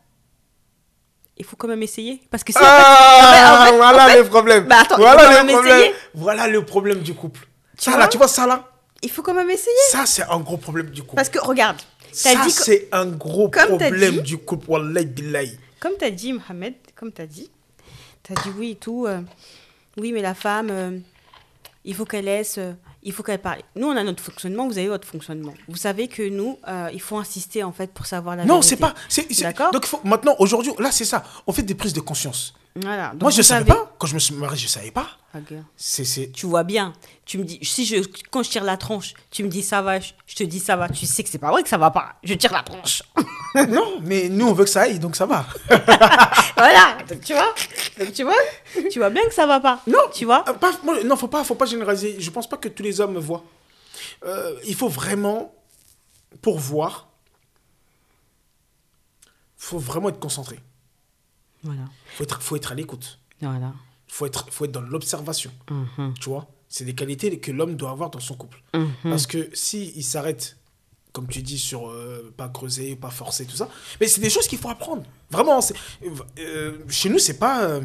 [1.38, 2.22] Il faut quand même essayer.
[2.32, 4.64] Parce que si Ah, en fait- en fait- voilà en fait- le problème.
[4.68, 5.78] Bah, attends, il voilà le problème.
[5.80, 5.94] essayer.
[6.14, 7.42] Voilà le problème du couple.
[7.78, 8.72] Tu ça vois là, tu vois ça là
[9.04, 9.76] il faut quand même essayer.
[9.92, 11.18] Ça, c'est un gros problème du couple.
[11.18, 11.78] Parce que regarde,
[12.12, 14.66] ça, t'as que- c'est un gros comme t'as problème dit- du couple.
[14.72, 15.60] Wallahi billahi.
[15.80, 17.52] comme tu as dit, Mohamed, comme tu as dit,
[18.24, 19.06] tu as dit oui et tout.
[19.06, 19.22] euh,
[19.98, 20.98] oui, mais la femme, euh,
[21.84, 22.72] il faut qu'elle laisse, euh,
[23.06, 23.60] il faut qu'elle parle.
[23.76, 25.54] Nous, on a notre fonctionnement, vous avez votre fonctionnement.
[25.70, 28.68] Vous savez que nous, euh, il faut insister en fait pour savoir la Non, vérité.
[28.70, 28.94] c'est pas.
[29.08, 29.72] c'est- D'accord?
[29.72, 31.24] Donc, faut, maintenant, aujourd'hui, là, c'est ça.
[31.48, 32.54] On fait des prises de conscience.
[32.82, 33.12] Voilà.
[33.12, 33.94] donc Moi, je vous savais pas.
[33.98, 35.08] Quand je me suis marié, je savais pas.
[35.34, 35.64] Regarde.
[35.78, 36.04] C'est.
[36.04, 36.94] c'est- Tu vois bien.
[37.26, 40.00] Tu me dis, si je, quand je tire la tronche, tu me dis ça va,
[40.02, 40.90] je, je te dis ça va.
[40.90, 42.16] Tu sais que c'est pas vrai que ça va pas.
[42.24, 43.02] Je tire la tronche.
[43.70, 45.46] non, mais nous, on veut que ça aille, donc ça va.
[46.58, 46.98] voilà.
[47.08, 47.54] Donc, tu vois
[47.98, 48.34] Donc, tu vois
[48.92, 49.82] Tu vois bien que ça va pas.
[49.88, 52.18] Non, Tu vois Euh, pas- moi, non, faut pas, faut pas généraliser.
[52.20, 53.44] Je pense pas que tous les hommes voient.
[54.26, 55.56] Euh, il faut vraiment,
[56.42, 57.08] pour voir,
[59.58, 60.60] faut vraiment être concentré.
[61.66, 61.82] Voilà.
[62.16, 63.20] Faut être, faut être à l'écoute.
[63.42, 63.74] Voilà.
[64.08, 65.52] Faut être, faut être dans l'observation.
[65.70, 66.14] Mhm.
[66.22, 68.62] Tu vois, c'est des qualités que l'homme doit avoir dans son couple.
[68.74, 68.88] Mhm.
[69.04, 70.58] Parce que si il s'arrête,
[71.12, 73.68] comme tu dis, sur euh, pas creuser, pas forcer, tout ça,
[74.00, 75.04] mais c'est des choses qu'il faut apprendre.
[75.32, 75.76] Vraiment, c'est-
[76.40, 77.82] euh, chez nous, c'est pas, euh,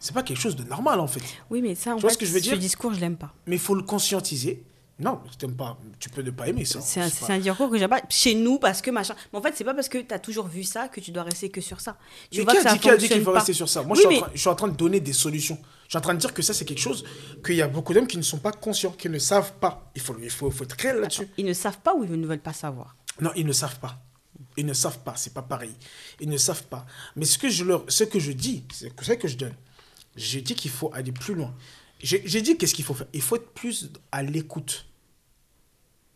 [0.00, 1.22] c'est pas quelque chose de normal en fait.
[1.50, 2.54] Oui, mais ça, en Tu vois fait, ce que je veux dire?
[2.54, 3.32] ce discours, je l'aime pas.
[3.46, 4.64] Mais il faut le conscientiser.
[5.00, 6.80] Non, tu t'aimes pas, tu peux ne pas aimer ça.
[6.80, 9.14] C'est un, un discours que j'aime pas chez nous parce que machin.
[9.32, 11.22] Mais en fait, c'est pas parce que tu as toujours vu ça que tu dois
[11.22, 11.96] rester que sur ça.
[12.32, 13.68] Tu Mais vois qui que a ça dit, qui a dit qu'il faut rester sur
[13.68, 13.82] ça?
[13.82, 15.56] Moi, Oui, je, suis mais- en train, je suis en train de donner des solutions.
[15.84, 17.04] Je suis en train de dire que ça, c'est quelque chose
[17.44, 19.88] qu'il y a beaucoup d'hommes qui ne sont pas conscients, qui ne savent pas.
[19.94, 21.28] Il faut, il faut, faut être réel là-dessus.
[21.38, 22.96] Ils ne savent pas ou ils ne veulent pas savoir?
[23.20, 24.02] Non, ils ne savent pas.
[24.56, 25.74] Ils ne savent pas, c'est pas pareil.
[26.18, 26.84] Ils ne savent pas.
[27.14, 29.54] Mais ce que je, leur, ce que je dis, c'est c'est que je donne.
[30.16, 31.54] J'ai dit qu'il faut aller plus loin.
[32.00, 33.06] J'ai dit qu'est-ce qu'il faut faire?
[33.12, 34.86] Il faut être plus à l'écoute.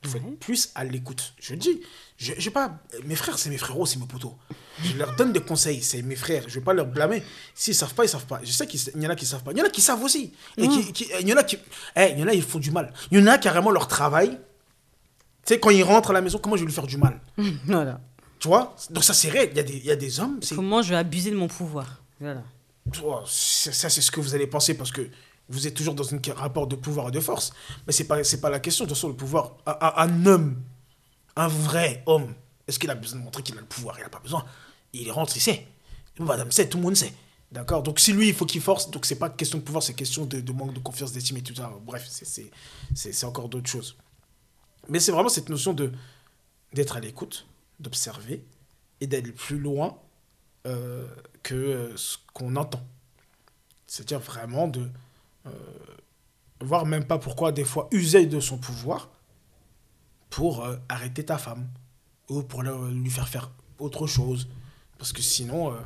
[0.04, 1.32] Il faut être plus à l'écoute.
[1.40, 1.80] Je dis,
[2.16, 4.36] je, j'ai pas, mes frères, c'est mes frérots, c'est mes poteaux.
[4.82, 6.44] Je leur donne des conseils, c'est mes frères.
[6.48, 7.22] Je vais pas leur blâmer.
[7.54, 8.40] S'ils savent pas, ils savent pas.
[8.42, 9.52] Je sais qu'il y en a qui savent pas.
[9.52, 10.32] Il y en a qui savent aussi.
[10.56, 11.56] Et qui, qui- il y en a qui,
[11.96, 12.92] eh, il y en a, ils font du mal.
[13.12, 14.30] Il y en a carrément leur travail.
[15.44, 17.20] Tu sais, quand ils rentrent à la maison, comment je vais lui faire du mal?
[17.66, 18.00] Voilà.
[18.40, 18.74] Tu vois?
[18.90, 19.50] Donc ça, c'est réel.
[19.52, 21.46] Il y a des, il y a des hommes, Comment je vais abuser de mon
[21.48, 22.02] pouvoir?
[22.20, 22.42] Voilà.
[23.04, 25.08] Oh, ça, c'est ce que vous allez penser parce que
[25.52, 27.52] vous êtes toujours dans un rapport de pouvoir et de force.
[27.86, 28.84] Mais c'est pas, c'est pas la question.
[28.84, 30.62] De toute façon, le pouvoir, un, homme,
[31.36, 32.34] un vrai homme,
[32.66, 33.96] est-ce qu'il a besoin de montrer qu'il a le pouvoir?
[33.98, 34.44] Il n'a pas besoin.
[34.94, 35.68] Il rentre, il sait.
[36.18, 37.12] Madame sait, tout le monde sait.
[37.50, 37.82] D'accord?
[37.82, 40.24] Donc si lui, il faut qu'il force, donc c'est pas question de pouvoir, c'est question
[40.24, 41.70] de, manque de confiance, d'estime et tout ça.
[41.84, 42.08] Bref,
[42.94, 43.96] c'est encore d'autres choses.
[44.88, 45.92] Mais c'est vraiment cette notion de
[46.72, 47.46] d'être à l'écoute,
[47.78, 48.42] d'observer
[49.02, 49.98] et d'aller plus loin
[50.66, 51.06] euh,
[51.42, 52.82] que euh, ce qu'on entend.
[53.86, 54.88] C'est-à-dire vraiment de
[55.46, 55.50] euh,
[56.60, 59.10] voir même pas pourquoi des fois user de son pouvoir
[60.30, 61.68] pour euh, arrêter ta femme
[62.28, 64.48] ou pour lui faire faire autre chose.
[64.98, 65.80] Parce que sinon, euh,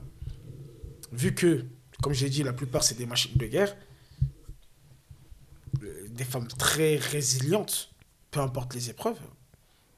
[1.13, 1.65] vu que,
[2.03, 3.77] comme j'ai dit, la plupart c'est des machines de guerre,
[5.83, 7.91] euh, des femmes très résilientes,
[8.31, 9.19] peu importe les épreuves,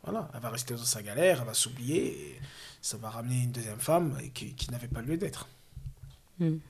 [0.05, 2.41] voilà, elle va rester dans sa galère, elle va s'oublier,
[2.81, 5.49] ça va ramener une deuxième femme qui, n'avait pas lieu d'être.
[6.39, 6.61] Mhm.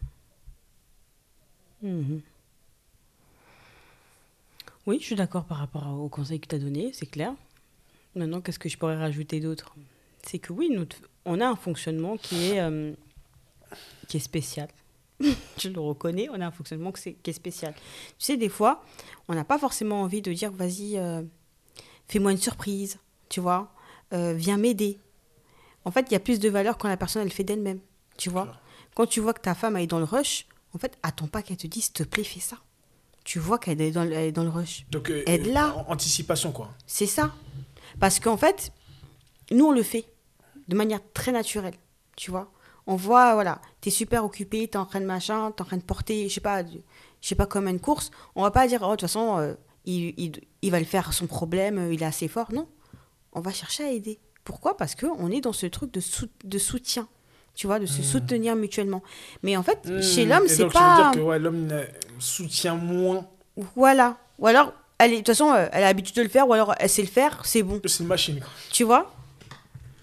[4.88, 7.34] Oui, je suis d'accord par rapport au conseil que tu as donné, c'est clair.
[8.14, 9.74] Maintenant, qu'est-ce que je pourrais rajouter d'autre?
[10.22, 10.86] C'est que oui, nous,
[11.26, 12.94] on a un fonctionnement qui est, euh,
[14.08, 14.66] qui est spécial.
[15.20, 17.74] je le reconnais, on a un fonctionnement qui est spécial.
[18.18, 18.82] Tu sais, des fois,
[19.28, 21.22] on n'a pas forcément envie de dire, vas-y, euh,
[22.06, 22.98] fais-moi une surprise,
[23.28, 23.70] tu vois,
[24.14, 24.98] euh, viens m'aider.
[25.84, 27.80] En fait, il y a plus de valeur quand la personne, elle fait d'elle-même,
[28.16, 28.56] tu vois.
[28.94, 31.42] Quand tu vois que ta femme elle est dans le rush, en fait, attends pas
[31.42, 32.56] qu'elle te dise, s'il te plaît, fais ça.
[33.30, 34.86] Tu vois qu'elle est dans, le- elle est dans le rush.
[34.90, 35.66] Donc, euh, Aide-la.
[35.76, 36.70] euh, anticipation, quoi.
[36.86, 37.34] C'est ça.
[38.00, 38.72] Parce qu'en fait,
[39.50, 40.06] nous, on le fait
[40.66, 41.74] de manière très naturelle,
[42.16, 42.50] tu vois.
[42.86, 45.82] On voit, voilà, t'es super occupé, t'es en train de machin, t'es en train de
[45.82, 46.78] porter, je sais pas, je
[47.20, 48.10] sais pas comme une course.
[48.34, 49.52] On va pas dire, oh, de toute façon, euh,
[49.84, 52.50] il, il- il va le faire son problème, euh, il est assez fort.
[52.54, 52.66] Non.
[53.34, 54.20] On va chercher à aider.
[54.42, 54.74] Pourquoi?
[54.74, 57.06] Parce qu'on est dans ce truc de, sou- de soutien,
[57.58, 59.02] tu vois, de se soutenir mutuellement.
[59.42, 60.78] Mais en fait, chez Hmm, l'homme, et c'est pas.
[60.78, 61.68] Tu veux dire que ouais, l'homme
[62.20, 63.26] soutient moins.
[63.74, 64.16] Voilà.
[64.38, 66.52] Ou alors, elle est- de toute façon, euh, elle a l'habitude de le faire, ou
[66.52, 67.80] alors elle sait le faire, c'est bon.
[67.84, 68.48] C'est une machine, quoi.
[68.70, 69.12] Tu vois?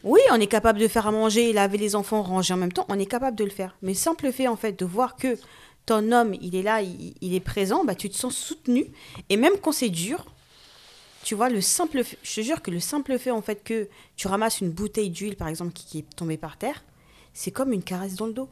[0.04, 2.86] Oui, on est capable de faire à manger, laver les enfants, ranger en même temps,
[2.90, 3.76] on est capable de le faire.
[3.82, 5.38] Mais simple fait, en fait, de voir que
[5.86, 8.86] ton homme, il est là, il, il est présent, bah, tu te sens soutenu.
[9.30, 10.26] Et même quand c'est dur,
[11.24, 13.88] tu vois, le simple fait, je te jure que le simple fait, en fait, que
[14.18, 16.84] tu ramasses une bouteille d'huile, par exemple, qui, qui est tombée par terre,
[17.36, 18.50] c'est comme une caresse dans le dos.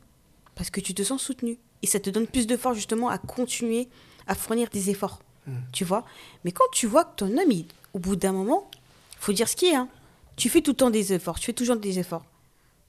[0.54, 1.58] Parce que tu te sens soutenu.
[1.82, 3.90] Et ça te donne plus de force, justement, à continuer
[4.28, 5.20] à fournir des efforts.
[5.72, 6.06] Tu vois?
[6.46, 8.70] Mais quand tu vois que ton homme, il- au bout d'un moment,
[9.20, 9.90] faut dire ce qui est, hein.
[10.36, 12.24] Tu fais tout le temps des efforts, tu fais toujours des efforts.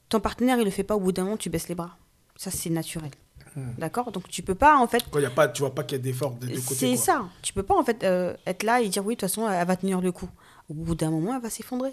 [0.09, 1.97] Ton partenaire, il le fait pas, au bout d'un moment, tu baisses les bras.
[2.37, 3.11] Ça, c'est naturel.
[3.79, 4.11] D'accord?
[4.13, 5.03] Donc, tu peux pas, en fait.
[5.11, 6.75] Quand y a pas, tu vois pas qu'il y a d'efforts des deux côtés.
[6.75, 7.25] C'est ça.
[7.43, 9.67] Tu peux pas, en fait, euh, être là et dire, oui, de toute façon, elle
[9.67, 10.29] va tenir le coup.
[10.69, 11.93] Au bout d'un moment, elle va s'effondrer.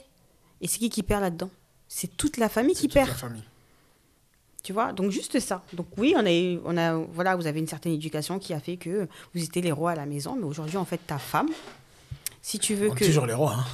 [0.60, 1.50] Et c'est qui qui perd là-dedans?
[1.88, 3.10] C'est toute la famille qui toute perd.
[3.10, 3.44] la famille.
[4.63, 5.63] Tu vois, donc juste ça.
[5.74, 8.60] Donc oui, on a, eu- on a, voilà, vous avez une certaine éducation qui a
[8.60, 11.50] fait que vous étiez les rois à la maison, mais aujourd'hui, en fait, ta femme,
[12.41, 13.04] si tu veux On que...
[13.04, 13.56] est toujours les rois.
[13.58, 13.65] Hein.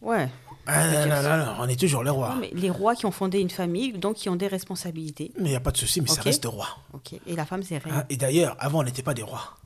[0.00, 0.28] Ouais.
[0.66, 2.30] Ah, non, non, non, non, on est toujours les rois.
[2.34, 5.30] Non, mais les rois qui ont fondé une famille, donc qui ont des responsabilités.
[5.38, 6.66] Mais il n'y a pas de souci, mais ça reste roi.
[6.92, 7.14] Ok.
[7.26, 7.94] Et la femme, c'est reine.
[7.94, 9.56] Hein, Et d'ailleurs, avant, on n'était pas des rois.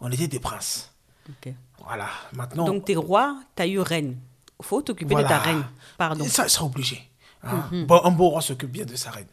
[0.00, 0.92] On était des princes.
[1.28, 1.52] Ok.
[1.84, 2.08] Voilà.
[2.32, 2.64] Maintenant.
[2.66, 4.16] Donc t'es roi, t'as eu reine.
[4.62, 5.28] Faut t'occuper voilà.
[5.28, 5.64] de ta reine.
[5.98, 6.24] Pardon.
[6.24, 7.09] Ça, ça obligé.
[7.42, 7.68] Hein?
[7.70, 7.86] Mhm.
[7.86, 9.26] Bon, un bon roi s'occupe bien de sa reine.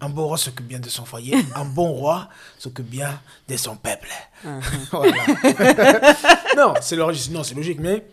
[0.00, 1.34] Un bon roi s'occupe bien de son foyer.
[1.54, 4.08] un bon roi s'occupe bien de son peuple.
[4.44, 4.60] Mhm.
[6.56, 7.30] non, c'est logique.
[7.32, 8.06] Non, c'est logique, mais.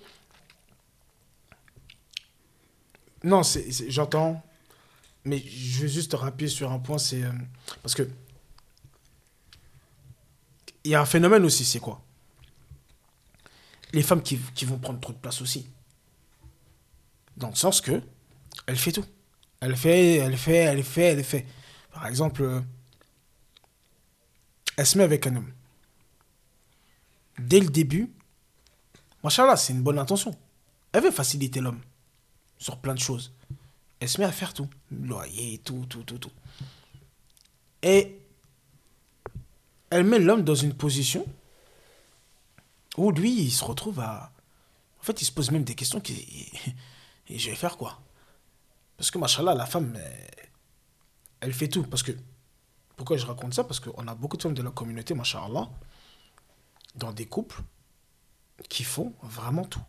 [3.23, 3.41] Non,
[3.87, 4.41] j'entends.
[5.25, 7.23] Mais je veux juste rappuyer sur un point, c'est.
[7.23, 7.31] euh,
[7.81, 8.07] parce que.
[10.83, 12.01] Il y a un phénomène aussi, c'est quoi?
[13.91, 15.67] Les femmes qui, qui vont prendre trop de place aussi.
[17.35, 18.01] Dans le sens que.
[18.67, 19.05] Elle fait tout.
[19.59, 21.45] Elle fait, elle fait, elle fait, elle fait.
[21.91, 22.61] Par exemple, euh,
[24.77, 25.51] elle se met avec un homme.
[27.39, 28.11] Dès le début,
[29.23, 30.37] machallah, c'est une bonne intention.
[30.91, 31.81] Elle veut faciliter l'homme
[32.57, 33.33] sur plein de choses.
[33.99, 34.69] Elle se met à faire tout.
[34.91, 36.31] Loyer, tout, tout, tout, tout.
[37.81, 38.19] Et
[39.89, 41.25] elle met l'homme dans une position
[42.95, 44.31] où lui, il se retrouve à...
[44.99, 46.51] En fait, il se pose même des questions qui...
[47.29, 47.99] Je vais faire quoi?
[48.97, 49.97] Parce que, machallah, la femme,
[51.39, 51.83] elle, fait tout.
[51.83, 52.11] Parce que...
[52.95, 53.63] Pourquoi je raconte ça?
[53.63, 55.69] Parce qu'on a beaucoup de femmes de la communauté, machallah,
[56.95, 57.61] dans des couples
[58.69, 59.83] qui font vraiment tout.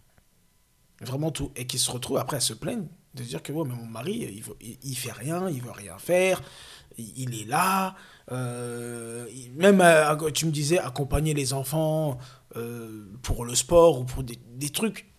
[1.01, 1.51] Vraiment tout.
[1.57, 4.29] Et qui se retrouvent après à se plaindre de dire que ouais, mais mon mari,
[4.31, 6.43] il, veut, il, fait rien, il veut rien faire,
[6.99, 7.95] il, est là.
[8.31, 12.19] euh, même, euh, tu me disais, accompagner les enfants
[12.57, 15.11] euh, pour le sport ou pour des, des trucs.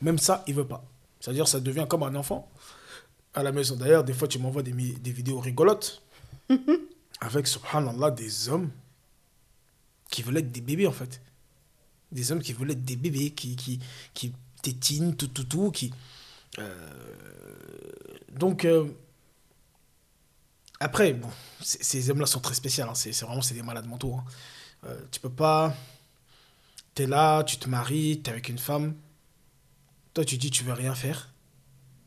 [0.00, 0.84] Même ça, il veut pas.
[1.20, 2.51] C'est-à-dire, ça devient comme un enfant
[3.34, 3.76] à la maison.
[3.76, 6.02] D'ailleurs, des fois, tu m'envoies des, des vidéos rigolotes
[7.20, 8.70] avec, subhanallah, des hommes
[10.10, 11.20] qui veulent être des bébés, en fait.
[12.10, 13.80] Des hommes qui veulent être des bébés, qui, qui,
[14.14, 15.92] qui tétinent, tout, tout, tout, qui...
[16.58, 16.90] euh,
[18.32, 18.86] donc, euh,
[20.80, 21.28] Après, bon,
[21.60, 22.84] ces hommes-là sont très spéciaux.
[22.88, 22.94] hein.
[22.94, 24.14] C'est vraiment c'est des malades mentaux.
[24.16, 24.24] hein.
[24.84, 25.74] Euh, tu peux pas.
[26.94, 28.94] T'es là, tu te maries, t'es avec une femme.
[30.14, 31.31] Toi, tu dis tu veux rien faire.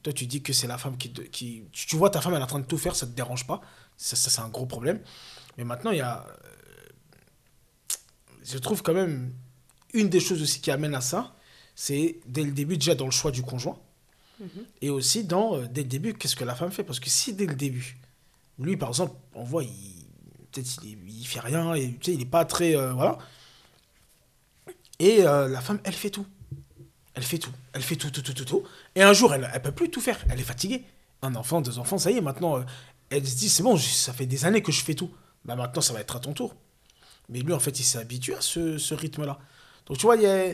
[0.05, 1.63] Toi, tu dis que c'est la femme qui, te- qui.
[1.71, 3.59] Tu vois ta femme, elle est en train de tout faire, ça te dérange pas.
[3.97, 4.99] Ça, ça, c'est un gros problème.
[5.57, 6.25] Mais maintenant, il y a.
[6.27, 6.33] euh,
[8.43, 9.33] Je trouve quand même.
[9.93, 11.33] Une des choses aussi qui amène à ça,
[11.73, 13.79] c'est dès le début, déjà dans le choix du conjoint.
[14.81, 16.83] Et aussi dans, euh, dès le début, qu'est-ce que la femme fait?
[16.83, 17.97] Parce que si dès le début,
[18.59, 20.05] lui, par exemple, on voit, il,
[20.51, 22.75] peut-être il, il fait rien, et, tu sais, il n'est pas très.
[22.75, 23.17] euh, voilà.
[24.99, 26.25] Et euh, la femme, elle fait tout.
[27.15, 27.51] Elle fait tout.
[27.73, 28.63] Elle fait tout, tout, tout, tout, tout.
[28.93, 30.23] Et un jour, elle ne peut plus tout faire.
[30.29, 30.83] Elle est fatiguée.
[31.21, 32.63] Un enfant, deux enfants, ça y est, maintenant, euh,
[33.09, 35.09] elle se dit, c'est bon, ça fait des années que je fais tout.
[35.45, 36.55] Bah maintenant, ça va être à ton tour.
[37.29, 39.39] Mais lui, en fait, il s'est habitué à ce, ce rythme-là.
[39.85, 40.49] Donc, tu vois, il y a...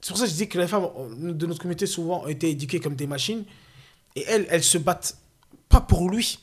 [0.00, 0.88] C'est pour ça que je dis que les femmes
[1.32, 3.44] de notre communauté, souvent, ont été éduquées comme des machines.
[4.14, 5.16] Et elles, elles se battent
[5.68, 6.38] pas pour lui.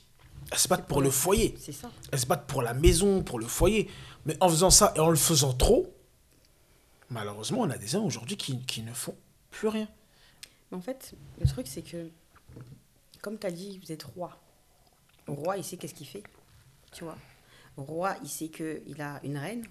[0.52, 1.56] Elles se battent pour le foyer.
[1.60, 1.92] C'est ça.
[2.12, 3.90] Elles se battent pour la maison, pour le foyer.
[4.26, 5.93] Mais en faisant ça et en le faisant trop,
[7.14, 9.16] malheureusement, on a des hommes aujourd'hui qui, qui ne font
[9.52, 9.88] plus rien.
[10.72, 12.10] Mais en fait, le truc, c'est que,
[13.22, 14.42] comme tu as dit, vous êtes roi.
[15.28, 16.24] Roi, il sait qu'est-ce qu'il fait.
[16.92, 17.18] Tu vois.
[17.78, 19.66] Roi, il sait qu'il a une reine.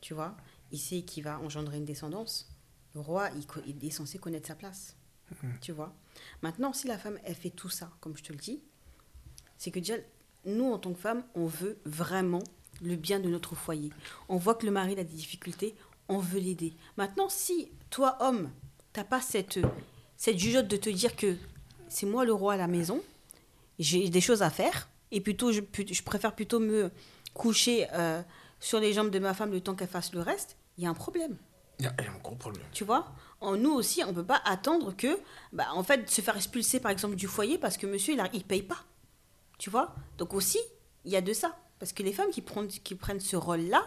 [0.00, 0.36] Tu vois.
[0.72, 2.50] Il sait qu'il va engendrer une descendance.
[2.94, 3.30] Le roi,
[3.66, 4.96] il, est censé connaître sa place.
[5.60, 5.94] Tu vois.
[6.42, 8.60] Maintenant, si la femme, elle fait tout ça, comme je te le dis,
[9.58, 9.94] c'est que déjà,
[10.44, 12.42] nous, en tant que femmes, on veut vraiment
[12.82, 13.90] le bien de notre foyer.
[14.28, 15.76] On voit que le mari a des difficultés,
[16.10, 16.74] on veut l'aider.
[16.96, 18.50] Maintenant, si toi, homme,
[18.92, 19.58] t'as pas cette,
[20.16, 21.36] cette jugeote de te dire que
[21.88, 23.00] c'est moi le roi à la maison,
[23.78, 25.60] j'ai des choses à faire, et plutôt, je,
[26.04, 26.90] préfère plutôt me
[27.34, 28.22] coucher euh,
[28.60, 30.90] sur les jambes de ma femme le temps qu'elle fasse le reste, il y a
[30.90, 31.36] un problème.
[31.78, 32.66] Il y a il y a un gros problème.
[32.72, 33.12] Tu vois?
[33.40, 35.18] En nous aussi, on peut pas attendre que,
[35.52, 38.28] bah, en fait, se faire expulser par exemple du foyer parce que monsieur il, a-
[38.34, 38.84] il paye pas.
[39.58, 39.94] Tu vois?
[40.18, 40.58] Donc aussi,
[41.06, 41.56] il y a de ça.
[41.78, 43.82] Parce que les femmes qui prennent, qui prennent ce rôle-là,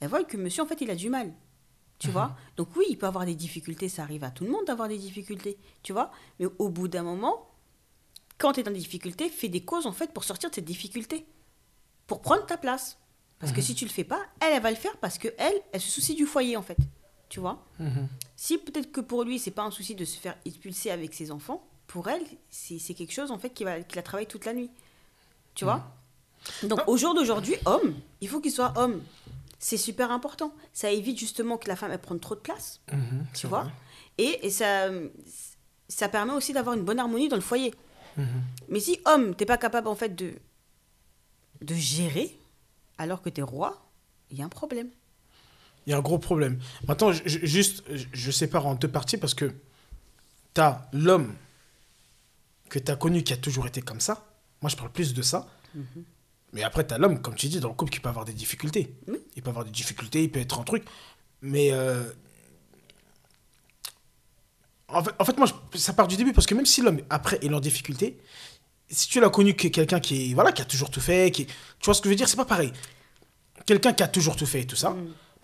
[0.00, 1.32] elles voient que monsieur en fait il a du mal.
[1.98, 4.64] Tu vois Donc oui, il peut avoir des difficultés, ça arrive à tout le monde
[4.66, 5.56] d'avoir des difficultés.
[5.82, 7.48] Tu vois Mais au bout d'un moment,
[8.38, 10.64] quand tu es dans des difficultés, fais des causes en fait pour sortir de cette
[10.66, 11.24] difficulté.
[12.06, 12.98] Pour prendre ta place.
[13.38, 15.54] Parce que si tu le fais pas, elle, elle va le faire parce que elle,
[15.72, 16.78] elle se soucie du foyer en fait.
[17.28, 17.66] Tu vois
[18.36, 21.30] si peut-être que pour lui, c'est pas un souci de se faire expulser avec ses
[21.30, 24.52] enfants, pour elle, c'est quelque chose en fait qu'il va- qu'il a travaillé toute la
[24.54, 24.70] nuit.
[25.54, 25.90] Tu vois
[26.62, 29.02] Donc au jour d'aujourd'hui, homme, il faut qu'il soit homme.
[29.58, 30.52] C'est super important.
[30.72, 33.72] Ça évite justement que la femme elle prenne trop de place, Mhm, tu vois vrai.
[34.18, 34.88] Et, et ça,
[35.88, 37.74] ça permet aussi d'avoir une bonne harmonie dans le foyer.
[38.16, 38.26] Mhm.
[38.68, 40.34] Mais si homme, t'es pas capable en fait de,
[41.62, 42.36] de gérer,
[42.98, 43.86] alors que t'es roi,
[44.30, 44.90] il y a un problème.
[45.86, 46.58] Il y a un gros problème.
[46.88, 49.54] Maintenant, je- je- juste, je- je sépare en deux parties parce que
[50.54, 51.34] tu as l'homme
[52.68, 54.26] que tu as connu qui a toujours été comme ça.
[54.62, 55.46] Moi, je parle plus de ça.
[56.52, 58.32] Mais après, tu as l'homme, comme tu dis, dans le couple qui peut avoir des
[58.32, 58.94] difficultés.
[59.34, 60.84] Il peut avoir des difficultés, il peut être un truc.
[61.42, 61.70] Mais.
[61.72, 62.04] euh,
[64.88, 67.00] En, fait, en fait, moi, je- ça part du début parce que même si l'homme,
[67.10, 68.16] après, est en difficulté,
[68.88, 71.46] si tu l'as connu que quelqu'un qui, est- voilà, qui a toujours tout fait, qui,
[71.46, 72.72] tu vois ce que je veux dire, c'est pas pareil.
[73.66, 74.90] Quelqu'un qui a toujours tout fait et tout ça,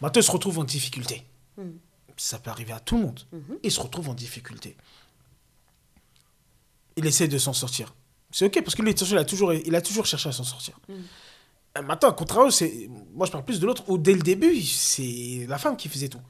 [0.01, 1.27] maintenant il se retrouve en difficulté.
[1.59, 1.71] Mm.
[2.17, 3.21] Ça peut arriver à tout le monde.
[3.33, 3.59] Mhm.
[3.65, 4.77] Il se retrouve en difficulté.
[6.97, 7.95] Il essaie de s'en sortir.
[8.33, 10.75] C'est ok parce que lui, il a toujours, il a toujours cherché à s'en sortir.
[10.91, 14.61] Euh, Maintenant, à contrario, c'est, moi je parle plus de l'autre où dès le début,
[14.63, 16.21] c'est la femme qui faisait tout.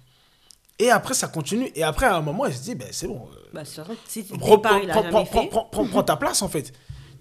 [0.78, 1.70] Et après, ça continue.
[1.74, 3.28] Et après, à un moment, elle se dit, ben, c'est bon.
[3.52, 3.80] Bah, si
[4.24, 5.48] Prends, départ, il a prends- jamais prends- fait.
[5.48, 6.72] prends- prends- prends ta place en fait.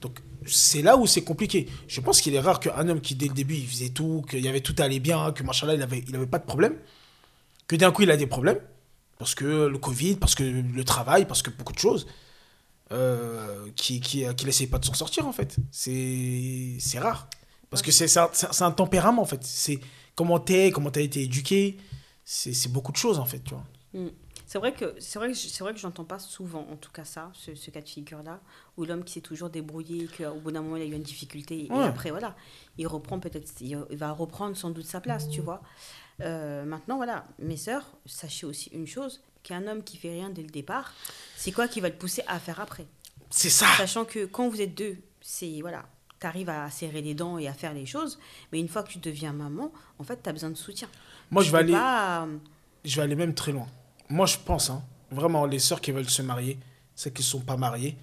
[0.01, 1.67] Donc c'est là où c'est compliqué.
[1.87, 4.39] Je pense qu'il est rare qu'un homme qui dès le début il faisait tout, qu'il
[4.43, 6.75] y avait tout allait bien, que machallah il avait, il avait pas de problème,
[7.67, 8.59] que d'un coup il a des problèmes
[9.19, 12.07] parce que le Covid, parce que le travail, parce que beaucoup de choses,
[12.91, 15.57] euh, qui qui qu'il essaye pas de s'en sortir en fait.
[15.71, 17.27] C'est c'est rare
[17.69, 18.29] parce que c'est un,
[18.59, 19.43] un tempérament en fait.
[19.43, 19.79] C'est
[20.15, 21.77] comment t'es, comment t'as été éduqué.
[22.23, 23.65] C'est beaucoup de choses en fait, tu vois.
[23.93, 24.09] Mm.
[24.45, 27.05] C'est vrai que c'est vrai que c'est vrai que j'entends pas souvent en tout cas
[27.05, 28.41] ça ce, ce cas de figure là
[28.75, 31.67] où l'homme qui s'est toujours débrouillé qu'au bout d'un moment il a eu une difficulté
[31.67, 32.35] et après voilà
[32.77, 35.61] il reprend peut-être il il va reprendre sans doute sa place tu vois
[36.19, 40.41] Euh, maintenant voilà mes sœurs sachez aussi une chose qu'un homme qui fait rien dès
[40.43, 40.93] le départ
[41.35, 42.85] c'est quoi qui va le pousser à faire après
[43.29, 43.65] C'est ça.
[43.77, 45.85] sachant que quand vous êtes deux c'est voilà
[46.19, 48.19] t'arrives à serrer les dents et à faire les choses
[48.51, 50.87] mais une fois que tu deviens maman en fait t'as besoin de soutien
[51.31, 51.73] Moi Tu je vais aller.
[51.73, 52.37] pas, euh,
[52.85, 53.67] je vais aller même très loin.
[54.09, 56.59] Moi, je pense, hein, vraiment, les sœurs qui veulent se marier,
[56.95, 57.95] c'est qu'ils ne sont pas mariés.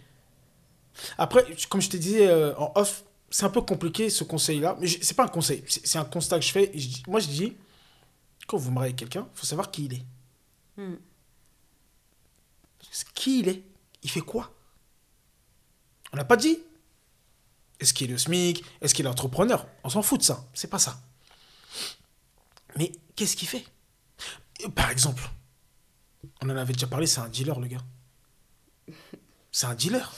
[1.19, 4.77] Après, comme je te disais euh, en off, c'est un peu compliqué ce conseil-là.
[4.81, 6.71] Mais c'est pas un conseil, c'est un constat que je fais.
[6.75, 7.57] Je moi, je dis,
[8.47, 10.03] quand vous mariez quelqu'un, il faut savoir qui il est.
[10.79, 10.95] Hmm.
[13.05, 13.63] Qui il est
[14.03, 14.53] Il fait quoi?
[16.13, 16.59] On n'a pas dit.
[17.81, 18.65] Est-ce qu'il est le SMIC?
[18.81, 20.45] Est-ce qu'il est entrepreneur On s'en fout de ça.
[20.53, 21.01] C'est pas ça.
[22.77, 23.65] Mais qu'est-ce qu'il fait?
[24.75, 25.29] Par exemple,
[26.43, 27.85] on en avait déjà parlé, c'est un dealer, le gars.
[29.53, 30.13] C'est un dealer.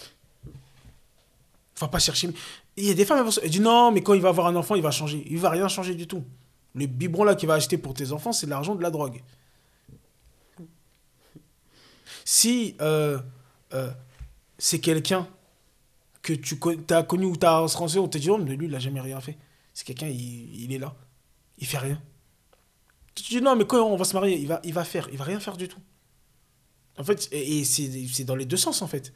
[1.78, 2.31] Va pas chercher.
[2.76, 4.74] Il y a des femmes qui disent non, mais quand il va avoir un enfant,
[4.74, 5.26] il va changer.
[5.28, 6.24] Il va rien changer du tout.
[6.74, 9.22] Le biberon là qu'il va acheter pour tes enfants, c'est l'argent de la drogue.
[12.31, 13.18] Si euh,
[13.74, 13.91] euh,
[14.57, 15.28] c'est quelqu'un
[16.22, 16.57] que tu
[16.91, 19.01] as connu ou tu as renseigné, on te dit, oh, mais lui, il n'a jamais
[19.01, 19.37] rien fait.
[19.74, 20.95] C'est quelqu'un, il, il, est là.
[21.59, 22.01] Il fait rien.
[23.16, 25.09] Tu te dis, non, mais quand on va se marier, il va, il va faire.
[25.11, 25.81] Il va rien faire du tout.
[26.99, 29.12] En fait, et, c'est dans les deux sens, en fait.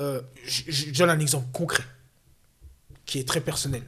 [0.00, 1.84] Euh, je, donne un exemple concret,
[3.04, 3.82] qui est très personnel.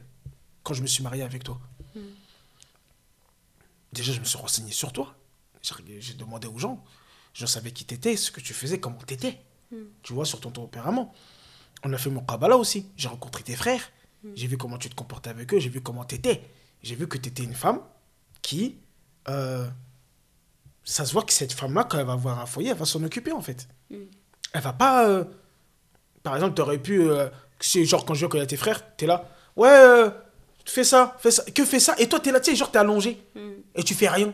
[0.61, 1.59] Quand je me suis marié avec toi.
[1.95, 2.01] Hmm.
[3.91, 5.15] Déjà, je me suis renseigné sur toi.
[5.99, 6.85] J'ai demandé aux gens.
[7.33, 9.39] Je savais qui t'étais, ce que tu faisais, comment t'étais.
[9.71, 9.85] Hmm.
[10.03, 11.13] Tu vois, sur ton tempérament.
[11.83, 12.87] On a fait mon Kabbalah aussi.
[12.97, 13.91] J'ai rencontré tes frères.
[14.23, 14.31] Hmm.
[14.35, 15.59] J'ai vu comment tu te comportais avec eux.
[15.59, 16.41] J'ai vu comment tu étais.
[16.83, 17.79] J'ai vu que tu étais une femme
[18.41, 18.77] qui.
[19.29, 19.67] Euh,
[20.83, 23.03] ça se voit que cette femme-là, quand elle va avoir un foyer, elle va s'en
[23.03, 23.67] occuper en fait.
[23.89, 23.95] Mm.
[24.53, 25.07] Elle va pas.
[25.07, 25.23] Euh,
[26.23, 27.01] par exemple, tu aurais pu.
[27.01, 27.29] Euh,
[27.61, 29.29] genre, quand je vois qu'il y a tes frères, tu es là.
[29.55, 30.07] Ouais,
[30.65, 31.43] fais ça, fais ça.
[31.43, 33.23] Que fais ça Et toi, tu es là, tu sais, genre, tu es allongé.
[33.35, 33.51] Mm.
[33.75, 34.33] Et tu fais rien.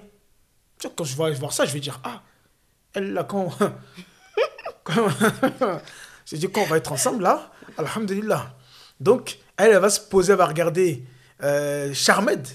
[0.80, 2.24] Tu vois, quand je vais voir ça, je vais dire Ah,
[2.94, 3.52] elle là, quand.
[6.26, 8.56] J'ai dit, quand on va être ensemble là, Alhamdulillah.
[9.00, 11.04] Donc, elle, elle va se poser, elle va regarder
[11.44, 12.48] euh, Charmed.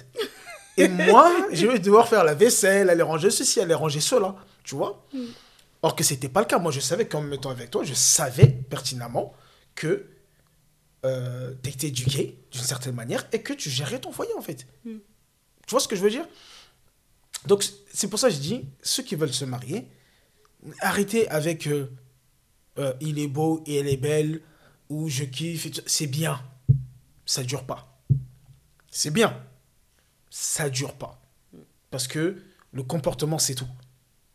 [0.76, 4.34] Et moi, je vais devoir faire la vaisselle, aller ranger ceci, aller ranger cela.
[4.64, 5.24] Tu vois mm.
[5.82, 6.58] Or que c'était pas le cas.
[6.58, 9.34] Moi, je savais qu'en me mettant avec toi, je savais pertinemment
[9.74, 10.06] que
[11.04, 14.66] euh, tu étais éduqué d'une certaine manière et que tu gérais ton foyer, en fait.
[14.84, 14.98] Mm.
[15.66, 16.26] Tu vois ce que je veux dire?
[17.46, 19.88] Donc, c'est pour ça que je dis, ceux qui veulent se marier,
[20.80, 21.90] arrêtez avec euh,
[22.78, 24.40] euh, il est beau et elle est belle,
[24.88, 26.40] ou je kiffe, c'est bien.
[27.26, 28.02] Ça dure pas.
[28.90, 29.36] C'est bien.
[30.30, 31.20] Ça dure pas.
[31.90, 32.42] Parce que
[32.72, 33.68] le comportement, c'est tout.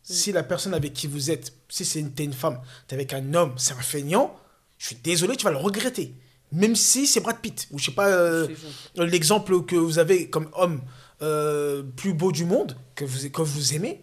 [0.02, 2.60] Si la personne avec qui vous êtes, si c'est une, une femme,
[2.90, 4.34] es avec un homme, c'est un feignant,
[4.78, 6.14] je suis désolé, tu vas le regretter.
[6.50, 8.48] Même si c'est Brad Pitt, ou je sais pas, euh,
[8.96, 10.80] l'exemple que vous avez comme homme
[11.20, 14.00] euh, plus beau du monde, que vous, que vous aimez,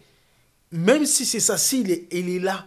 [0.75, 2.65] même si c'est ça, s'il est, il est là,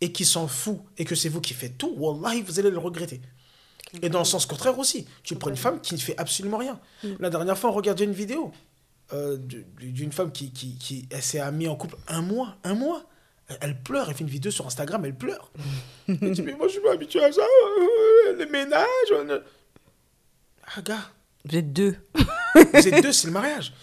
[0.00, 2.78] et qui s'en fout et que c'est vous qui faites tout, wallahi, vous allez le
[2.78, 3.20] regretter.
[4.02, 6.80] Et dans le sens contraire aussi, tu prends une femme qui ne fait absolument rien.
[7.04, 7.08] Mm.
[7.20, 8.52] La dernière fois, on regardait une vidéo
[9.12, 13.04] euh, d'une femme qui, qui, qui s'est mise en couple un mois, un mois.
[13.60, 15.52] Elle pleure, elle fait une vidéo sur Instagram, elle pleure.
[16.08, 19.42] elle dit, mais moi je suis pas habituée à ça, euh, les ménages.
[20.74, 21.10] Ah gars.
[21.44, 21.96] Vous êtes deux.
[22.14, 23.74] vous êtes deux, c'est le mariage.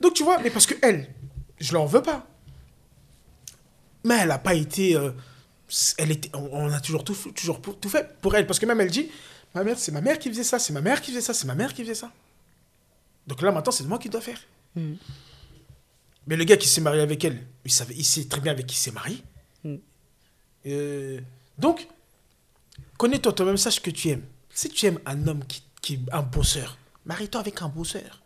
[0.00, 1.08] Donc tu vois, mais parce que elle,
[1.58, 2.26] je l'en veux pas.
[4.06, 4.96] Mais elle n'a pas été...
[4.96, 5.10] Euh,
[5.98, 8.46] elle était, on, a toujours tout, toujours tout fait pour elle.
[8.46, 9.10] Parce que même elle dit,
[9.54, 11.46] ma mère, c'est ma mère qui faisait ça, c'est ma mère qui faisait ça, c'est
[11.46, 12.12] ma mère qui faisait ça.
[13.26, 14.38] Donc là, maintenant, c'est moi qui dois faire.
[14.76, 14.94] Hmm.
[16.28, 18.66] Mais le gars qui s'est marié avec elle, il, savait, il sait très bien avec
[18.66, 19.22] qui il s'est marié.
[19.64, 19.76] Hmm.
[20.66, 21.20] Euh,
[21.58, 21.88] donc,
[22.96, 24.24] connais-toi toi-même, sache que tu aimes.
[24.50, 28.22] Si tu aimes un homme qui, qui est un bosseur, marie-toi avec un bosseur.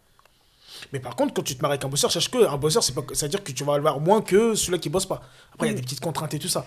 [0.92, 2.94] Mais par contre, quand tu te maries avec un bosseur, sache que un bosseur, c'est
[2.94, 5.22] pas, ça veut dire que tu vas avoir moins que celui qui bosse pas.
[5.54, 6.66] Après, il y a des petites contraintes et tout ça.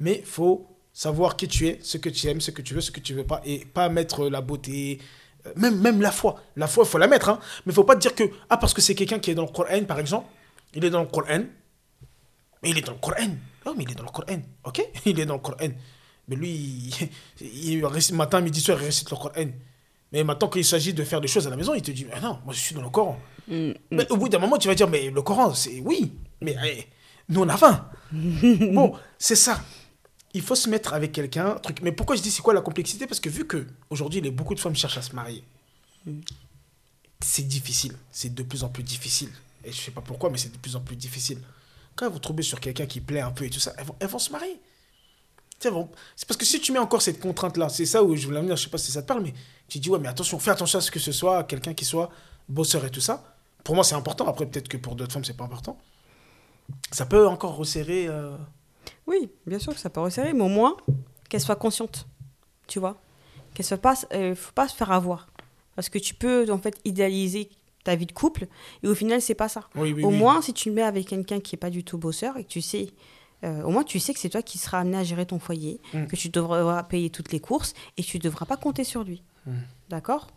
[0.00, 2.90] Mais faut savoir qui tu es, ce que tu aimes, ce que tu veux, ce
[2.90, 5.00] que tu veux pas, et pas mettre la beauté,
[5.46, 6.40] euh, même, même la foi.
[6.56, 7.40] La foi, il faut la mettre, hein.
[7.66, 9.44] Mais il faut pas te dire que, ah, parce que c'est quelqu'un qui est dans
[9.44, 10.28] le Coran, par exemple,
[10.72, 11.44] il est dans le Coran,
[12.62, 13.34] mais il est dans le Coran.
[13.66, 14.82] Non, mais il est dans le Coran, ok?
[15.06, 15.68] Il est dans le Coran.
[16.28, 16.50] Mais lui,
[17.40, 19.50] il, il, matin, midi, soir, il récite le Coran.
[20.14, 22.06] Mais maintenant, quand il s'agit de faire des choses à la maison, il te dit,
[22.22, 23.18] non, moi je suis dans le Coran.
[23.48, 23.74] Mm, mm.
[23.90, 26.86] Mais au bout d'un moment, tu vas dire, mais le Coran, c'est oui, mais eh,
[27.28, 27.90] nous on a faim.
[28.12, 29.60] bon, c'est ça.
[30.32, 31.56] Il faut se mettre avec quelqu'un.
[31.56, 31.80] Truc.
[31.82, 33.08] Mais pourquoi je dis c'est quoi la complexité?
[33.08, 35.42] Parce que vu que aujourd'hui, beaucoup de femmes cherchent à se marier,
[36.06, 36.20] mm.
[37.20, 37.96] c'est difficile.
[38.12, 39.30] C'est de plus en plus difficile.
[39.64, 41.38] Et je sais pas pourquoi, mais c'est de plus en plus difficile.
[41.96, 44.08] Quand vous tombez sur quelqu'un qui plaît un peu et tout ça, elles vont, elles
[44.08, 44.60] vont se marier.
[46.16, 48.56] C'est parce que si tu mets encore cette contrainte-là, c'est ça où je voulais venir,
[48.56, 49.34] je sais pas si ça te parle, mais
[49.68, 52.10] tu dis, ouais, mais attention, fais attention à ce que ce soit quelqu'un qui soit
[52.48, 53.36] bosseur et tout ça.
[53.62, 54.26] Pour moi, c'est important.
[54.26, 55.78] Après, peut-être que pour d'autres femmes, c'est pas important.
[56.90, 58.06] Ça peut encore resserrer.
[58.08, 58.36] Euh,
[59.06, 60.76] oui, bien sûr que ça peut resserrer, mais au moins
[61.28, 62.06] qu'elle soit consciente.
[62.66, 63.00] Tu vois
[63.54, 63.94] Qu'elle soit pas.
[64.12, 65.28] Euh, faut pas se faire avoir.
[65.76, 67.50] Parce que tu peux, en fait, idéaliser
[67.84, 68.46] ta vie de couple
[68.82, 69.68] et au final, c'est pas ça.
[69.76, 72.44] au moins, si tu le mets avec quelqu'un qui est pas du tout bosseur et
[72.44, 72.88] que tu sais
[73.44, 75.80] euh, au moins tu sais que c'est toi qui seras amené à gérer ton foyer,
[75.92, 76.06] mm.
[76.06, 79.22] que tu devras payer toutes les courses et tu ne devras pas compter sur lui.
[79.46, 79.52] Mm.
[79.90, 80.28] D'accord?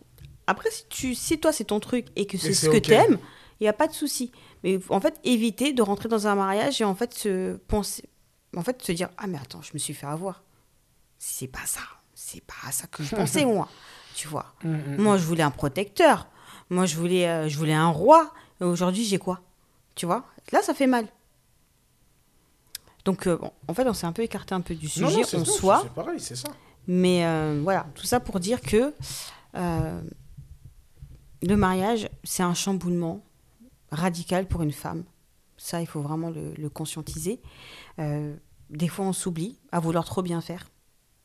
[0.45, 3.17] Après, si, tu, si toi c'est ton truc et que c'est ce que tu aimes,
[3.59, 4.31] il n'y a pas de souci.
[4.63, 8.03] Mais en fait, éviter de rentrer dans un mariage et en fait se penser,
[8.55, 10.43] en fait se dire ah mais attends, je me suis fait avoir.
[11.19, 11.81] C'est pas ça,
[12.13, 13.67] c'est pas ça que je pensais moi.
[14.15, 14.53] tu vois?
[14.63, 16.27] Mm, Moi, je voulais un protecteur.
[16.69, 18.33] Moi, je voulais, euh, je voulais un roi.
[18.59, 19.41] Et aujourd'hui, j'ai quoi?
[19.95, 20.25] Tu vois?
[20.51, 21.07] Là, ça fait mal.
[23.07, 25.35] Donc, euh, bon, en fait, on s'est un peu écarté un peu du sujet non,
[25.35, 25.79] en non, soi.
[25.81, 26.49] C'est pareil, c'est ça.
[26.87, 28.93] Mais euh, voilà, tout ça pour dire que
[29.55, 30.01] euh,
[31.41, 33.23] le mariage, c'est un chamboulement
[33.91, 35.05] radical pour une femme.
[35.55, 37.39] Ça, il faut vraiment le, le conscientiser.
[37.97, 40.67] Des fois, on s'oublie à vouloir trop bien faire.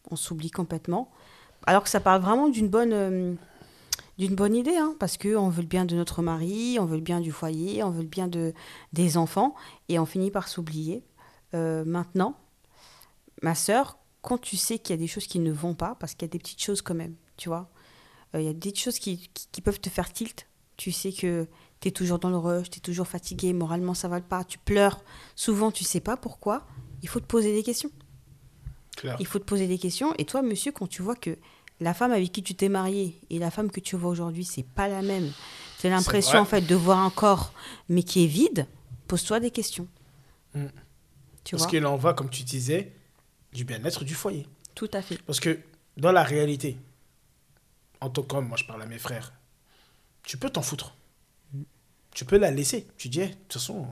[0.09, 1.11] On s'oublie complètement.
[1.67, 3.37] Alors que ça parle vraiment d'une bonne,
[4.19, 7.03] d'une bonne idée, hein, parce qu'on veut le bien de notre mari, on veut le
[7.03, 8.55] bien du foyer, on veut le bien de,
[8.93, 9.57] des enfants,
[9.89, 11.03] et on finit par s'oublier.
[11.55, 12.37] Euh, maintenant,
[13.43, 16.15] ma sœur, quand tu sais qu'il y a des choses qui ne vont pas, parce
[16.15, 17.71] qu'il y a des petites choses quand même, tu vois,
[18.35, 20.47] euh, il y a des choses qui, qui, qui peuvent te faire tilt.
[20.77, 21.47] Tu sais que
[21.81, 24.59] tu es toujours dans le rush, tu es toujours fatigué, moralement ça va pas, tu
[24.59, 25.01] pleures.
[25.37, 26.67] Souvent, tu sais pas pourquoi.
[27.03, 27.91] Il faut te poser des questions.
[29.19, 30.15] Il faut te poser des questions.
[30.19, 31.37] Et toi, monsieur, quand tu vois que
[31.81, 34.63] la femme avec qui tu t'es marié et la femme que tu vois aujourd'hui, c'est
[34.63, 35.31] pas la même,
[35.81, 37.53] tu as l'impression en fait de voir un corps,
[37.89, 38.67] mais qui est vide,
[39.09, 39.89] pose-toi des questions.
[40.55, 40.67] Mm.
[41.45, 42.93] Tu Parce vois qu'il en va, comme tu disais,
[43.53, 44.47] du bien-être du foyer.
[44.75, 45.19] Tout à fait.
[45.23, 45.59] Parce que
[45.97, 46.79] dans la réalité,
[48.01, 49.33] en tant qu'homme, moi je parle à mes frères,
[50.23, 50.95] tu peux t'en foutre.
[52.15, 52.87] Tu peux la laisser.
[52.97, 53.87] Tu dis, Eh, de toute façon,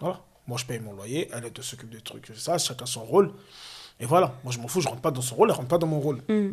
[0.00, 3.34] voilà, moi je paye mon loyer, elle elle s'occupe des trucs, ça, chacun son rôle.
[4.00, 5.78] Et voilà, moi je m'en fous, je rentre pas dans son rôle, elle rentre pas
[5.78, 6.22] dans mon rôle.
[6.28, 6.52] Mm.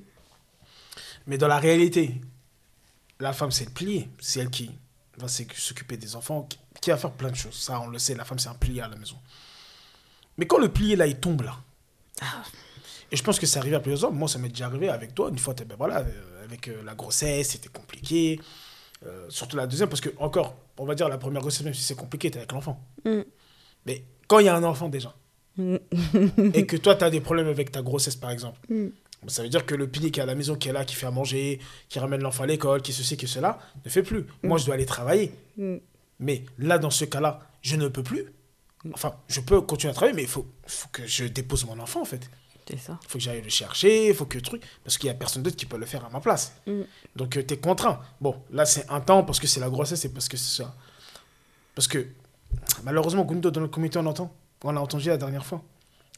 [1.27, 2.21] Mais dans la réalité,
[3.19, 4.09] la femme, c'est le plié.
[4.19, 4.71] C'est elle qui
[5.17, 6.47] va s'oc- s'occuper des enfants,
[6.85, 7.55] qui- va faire plein de choses.
[7.55, 9.17] Ça, on le sait, la femme, c'est un plié à la maison.
[10.37, 11.55] Mais quand le plié, là, il tombe, là.
[13.11, 14.17] Et je pense que c'est arrivé à plusieurs hommes.
[14.17, 15.29] Moi, ça m'est déjà arrivé avec toi.
[15.29, 18.39] Une fois, ben voilà, euh, avec euh, la grossesse, c'était compliqué.
[19.05, 21.83] Euh, surtout la deuxième, parce que, encore, on va dire la première grossesse, même si
[21.83, 22.81] c'est compliqué, t'es avec l'enfant.
[23.05, 23.21] Mm.
[23.85, 25.13] Mais quand il y a un enfant déjà,
[25.57, 25.75] Mm.
[26.53, 28.87] et que toi, tu as des problèmes avec ta grossesse, par exemple, Mm.
[29.27, 30.95] ça veut dire que le pilier qui est à la maison, qui est là, qui
[30.95, 31.59] fait à manger,
[31.89, 34.25] qui ramène l'enfant à l'école, qui ceci, qui cela, ne fait plus.
[34.43, 35.33] Moi, je dois aller travailler.
[36.19, 36.25] Mm.
[36.25, 38.25] Mais là, dans ce cas-là, je ne peux plus.
[38.93, 42.01] Enfin, je peux continuer à travailler, mais il faut, faut que je dépose mon enfant,
[42.01, 42.29] en fait.
[42.67, 42.99] C'est ça.
[43.03, 44.63] Il faut que j'aille le chercher, il faut que truc.
[44.83, 46.53] Parce qu'il n'y a personne d'autre qui peut le faire à ma place.
[46.67, 46.81] Mm.
[47.15, 47.99] Donc, tu es contraint.
[48.21, 50.75] Bon, là, c'est un temps parce que c'est la grossesse et parce que c'est ça.
[51.73, 52.07] Parce que,
[52.83, 54.33] malheureusement, Gundo, dans le comité, on entend.
[54.63, 55.63] On a entendu la dernière fois.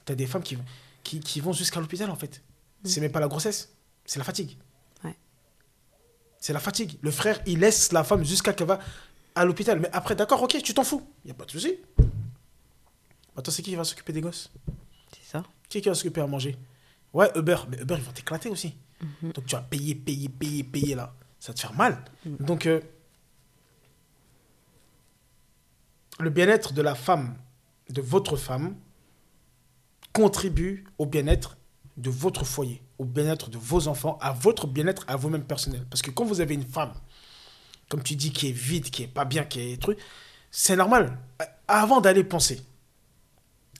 [0.06, 0.58] Tu as des femmes qui,
[1.04, 2.42] qui, qui vont jusqu'à l'hôpital, en fait.
[2.84, 3.74] C'est même pas la grossesse,
[4.06, 4.58] c'est la fatigue.
[5.04, 5.16] Ouais.
[6.40, 6.98] C'est la fatigue.
[7.02, 8.80] Le frère, il laisse la femme jusqu'à qu'elle va
[9.38, 9.80] à l'hôpital.
[9.80, 11.06] Mais après, d'accord, ok, tu t'en fous.
[11.24, 11.76] Il n'y a pas de souci.
[13.36, 14.52] Attends, c'est qui qui va s'occuper des gosses?
[15.14, 15.44] C'est ça.
[15.70, 16.58] qui qui va s'occuper à manger?
[17.14, 17.58] Ouais, Uber.
[17.70, 18.76] Mais Uber, ils vont t'éclater aussi.
[19.22, 21.14] Donc tu vas payer, payer, payer, payer là.
[21.40, 22.04] Ça va te faire mal.
[22.26, 22.82] Donc, euh,
[26.20, 27.38] le bien-être de la femme,
[27.90, 28.76] de votre femme,
[30.14, 31.58] contribue au bien-être
[31.98, 35.86] de votre foyer, au bien-être de vos enfants, à votre bien-être à vous-même personnel.
[35.92, 36.94] Parce que quand vous avez une femme,
[37.90, 39.98] comme tu dis, qui est vide, qui est pas bien, qui est truc,
[40.52, 41.18] c'est normal.
[41.68, 42.62] Avant d'aller penser,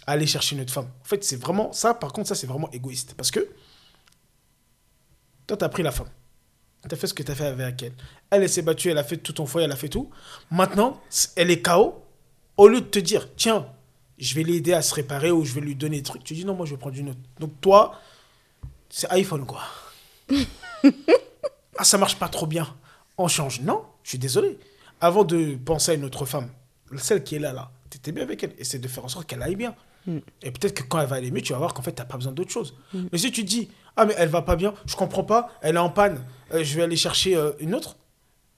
[0.06, 0.90] aller chercher une autre femme.
[1.02, 1.94] En fait, c'est vraiment ça.
[1.94, 3.14] Par contre, ça, c'est vraiment égoïste.
[3.16, 3.48] Parce que
[5.46, 6.10] toi, tu as pris la femme.
[6.88, 7.94] Tu as fait ce que tu as fait avec elle.
[8.30, 10.10] Elle, elle s'est battue, elle a fait tout ton foyer, elle a fait tout.
[10.52, 11.02] Maintenant,
[11.36, 12.04] elle est KO.
[12.56, 13.68] Au lieu de te dire, tiens,
[14.18, 16.46] je vais l'aider à se réparer ou je vais lui donner des trucs, tu dis
[16.46, 17.20] non, moi, je vais prendre une autre.
[17.40, 18.00] Donc, toi,
[18.90, 19.62] c'est iPhone, quoi.
[21.78, 22.76] ah, ça marche pas trop bien.
[23.18, 23.62] On change.
[23.62, 24.58] Non, je suis désolé.
[25.02, 26.50] Avant de penser à une autre femme,
[26.96, 28.54] celle qui est là, là, tu étais bien avec elle.
[28.58, 29.76] Essaie de faire en sorte qu'elle aille bien.
[30.42, 32.06] Et peut-être que quand elle va aller mieux, tu vas voir qu'en fait, tu n'as
[32.06, 32.74] pas besoin d'autre chose.
[33.12, 35.76] Mais si tu te dis, ah, mais elle va pas bien, je comprends pas, elle
[35.76, 37.98] est en panne, euh, je vais aller chercher euh, une autre.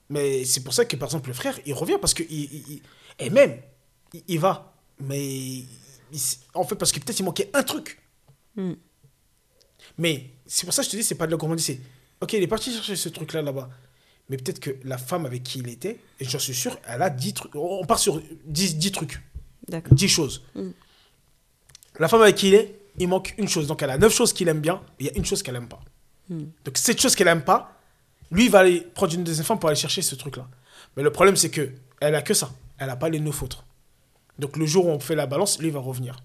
[0.08, 2.22] Mais c'est pour ça que, par exemple, le frère, il revient parce que.
[2.22, 2.82] Il, il- il-
[3.18, 3.58] et même,
[4.14, 4.72] il, il va.
[5.00, 5.64] Mais.
[6.54, 7.98] en fait, parce que peut-être il manquait un truc.
[8.54, 8.74] Mm.
[9.98, 11.78] Mais c'est pour ça que je te dis, c'est pas de la gourmandise.
[12.20, 13.68] Ok, il est parti chercher ce truc-là là-bas.
[14.30, 17.10] Mais peut-être que la femme avec qui il était, et j'en suis sûr, elle a
[17.10, 17.54] 10 trucs.
[17.56, 19.20] On part sur 10, 10 trucs.
[19.68, 19.92] D'accord.
[19.92, 20.42] 10 choses.
[21.98, 23.66] La femme avec qui il est, il manque une chose.
[23.66, 25.56] Donc elle a 9 choses qu'il aime bien, et il y a une chose qu'elle
[25.56, 25.80] aime pas.
[26.28, 27.76] Donc cette chose qu'elle aime pas,
[28.30, 30.48] lui, il va aller prendre une deuxième femme pour aller chercher ce truc-là.
[30.96, 32.52] Mais le problème, c'est que elle a que ça.
[32.78, 33.64] Elle n'a pas les 9 autres.
[34.38, 36.22] Donc le jour où on fait la balance, lui, il va revenir.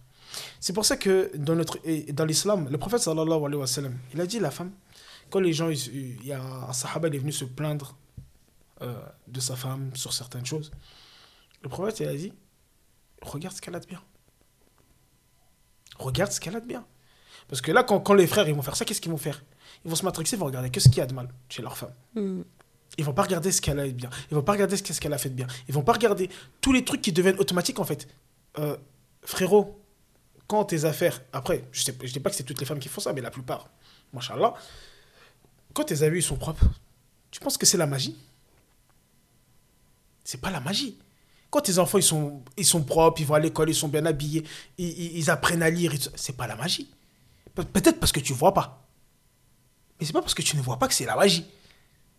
[0.60, 1.80] C'est pour ça que dans, notre,
[2.12, 4.72] dans l'islam, le prophète sallallahu alayhi wa sallam, il a dit la femme,
[5.36, 7.98] quand les gens, il y a un sahaba, il est venu se plaindre
[8.82, 8.96] euh,
[9.28, 10.72] de sa femme sur certaines choses,
[11.62, 12.32] le prophète, il a dit,
[13.22, 14.02] regarde ce qu'elle a de bien.
[16.00, 16.86] Regarde ce qu'elle a de bien.
[17.50, 19.44] Parce que là, quand, quand les frères ils vont faire ça, qu'est-ce qu'ils vont faire?
[19.84, 21.78] Ils vont se matrixer, ils vont regarder qu'est-ce qu'il y a de mal chez leur
[21.78, 21.94] femme.
[22.14, 22.44] Mm.
[22.98, 24.10] Ils vont pas regarder ce qu'elle a de bien.
[24.32, 25.48] Ils vont pas regarder ce qu'elle a fait de bien.
[25.68, 26.30] Ils vont pas regarder
[26.62, 28.08] tous les trucs qui deviennent automatiques en fait.
[28.58, 28.78] Euh,
[29.22, 29.84] frérot,
[30.48, 32.88] quand tes affaires, après, je sais, je dis pas que c'est toutes les femmes qui
[32.88, 33.70] font ça, mais la plupart,
[34.14, 34.54] machallah,
[35.76, 36.66] quand tes habits sont propres,
[37.30, 38.18] tu penses que c'est la magie?
[40.24, 40.98] C'est pas la magie.
[41.52, 44.06] Quand tes enfants ils sont, ils sont propres, ils vont à l'école, ils sont bien
[44.06, 44.46] habillés,
[44.78, 46.90] ils, apprennent à lire, c'est pas la magie.
[47.54, 48.88] Peut-être parce que tu vois pas.
[50.00, 51.46] Mais c'est pas parce que tu ne vois pas que c'est la magie.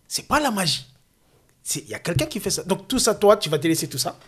[0.07, 0.86] C'est pas la magie.
[1.74, 2.62] Il y a quelqu'un qui fait ça.
[2.62, 4.18] Donc tout ça, toi, tu vas délaisser tout ça?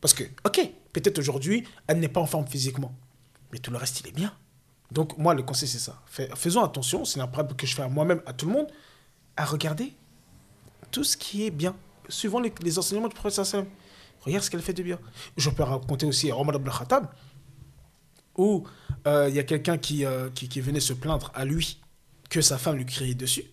[0.00, 0.60] Parce que, ok,
[0.92, 2.94] peut-être aujourd'hui, elle n'est pas en forme physiquement.
[3.52, 4.36] Mais tout le reste, il est bien.
[4.94, 6.00] Donc moi, le conseil, c'est ça.
[6.36, 8.68] faisons attention, c'est un problème que je fais à moi-même, à tout le monde,
[9.36, 9.92] à regarder
[10.92, 11.74] tout ce qui est bien.
[12.08, 13.66] Suivant les, enseignements du professeur Sallam.
[14.20, 14.98] Regarde ce qu'elle fait de bien.
[15.36, 17.08] Je peux raconter aussi à Omar ibn Khattab,
[18.36, 18.64] où
[19.06, 21.80] euh, il y a quelqu'un qui, euh, qui, qui venait se plaindre à lui
[22.30, 23.44] que sa femme lui criait dessus.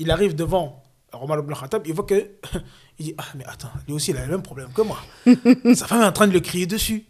[0.00, 0.82] Il arrive devant
[1.12, 2.30] Omar ibn Khattab, il voit que.
[2.98, 4.98] Il dit Ah, mais attends, lui aussi, il a le même problème que moi.
[5.74, 7.06] Sa femme est en train de le crier dessus.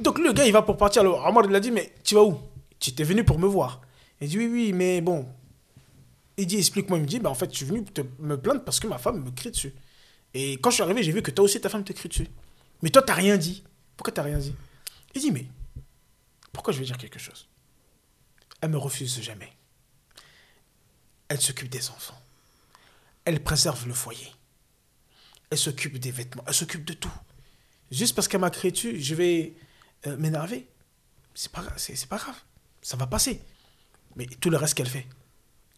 [0.00, 1.02] Donc le gars, il va pour partir.
[1.02, 2.38] Alors Omar, il a dit Mais tu vas où?
[2.84, 3.80] Tu étais venu pour me voir.
[4.20, 5.26] Il dit Oui, oui, mais bon.
[6.36, 6.98] Il dit Explique-moi.
[6.98, 8.98] Il me dit bah, En fait, je suis venu te, me plaindre parce que ma
[8.98, 9.72] femme me crie dessus.
[10.34, 12.28] Et quand je suis arrivé, j'ai vu que toi aussi, ta femme te crie dessus.
[12.82, 13.64] Mais toi, t'as rien dit.
[13.96, 14.54] Pourquoi t'as rien dit?
[15.14, 15.46] Il dit Mais
[16.52, 17.48] pourquoi je vais dire quelque chose?
[18.60, 19.50] Elle me refuse jamais.
[21.28, 22.20] Elle s'occupe des enfants.
[23.24, 24.30] Elle préserve le foyer.
[25.48, 26.44] Elle s'occupe des vêtements.
[26.46, 27.12] Elle s'occupe de tout.
[27.90, 29.54] Juste parce qu'elle m'a créé dessus, je vais
[30.06, 30.68] euh, m'énerver.
[31.34, 32.38] C'est pas, c'est, pas grave.
[32.84, 33.40] Ça va passer.
[34.14, 35.06] Mais tout le reste qu'elle fait,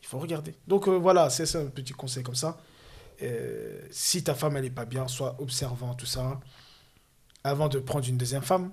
[0.03, 0.55] il faut regarder.
[0.67, 2.59] Donc euh, voilà, c'est un petit conseil comme ça.
[3.23, 6.41] Euh, si ta femme, elle n'est pas bien, sois observant, tout ça.
[7.45, 8.73] Avant de prendre une deuxième femme,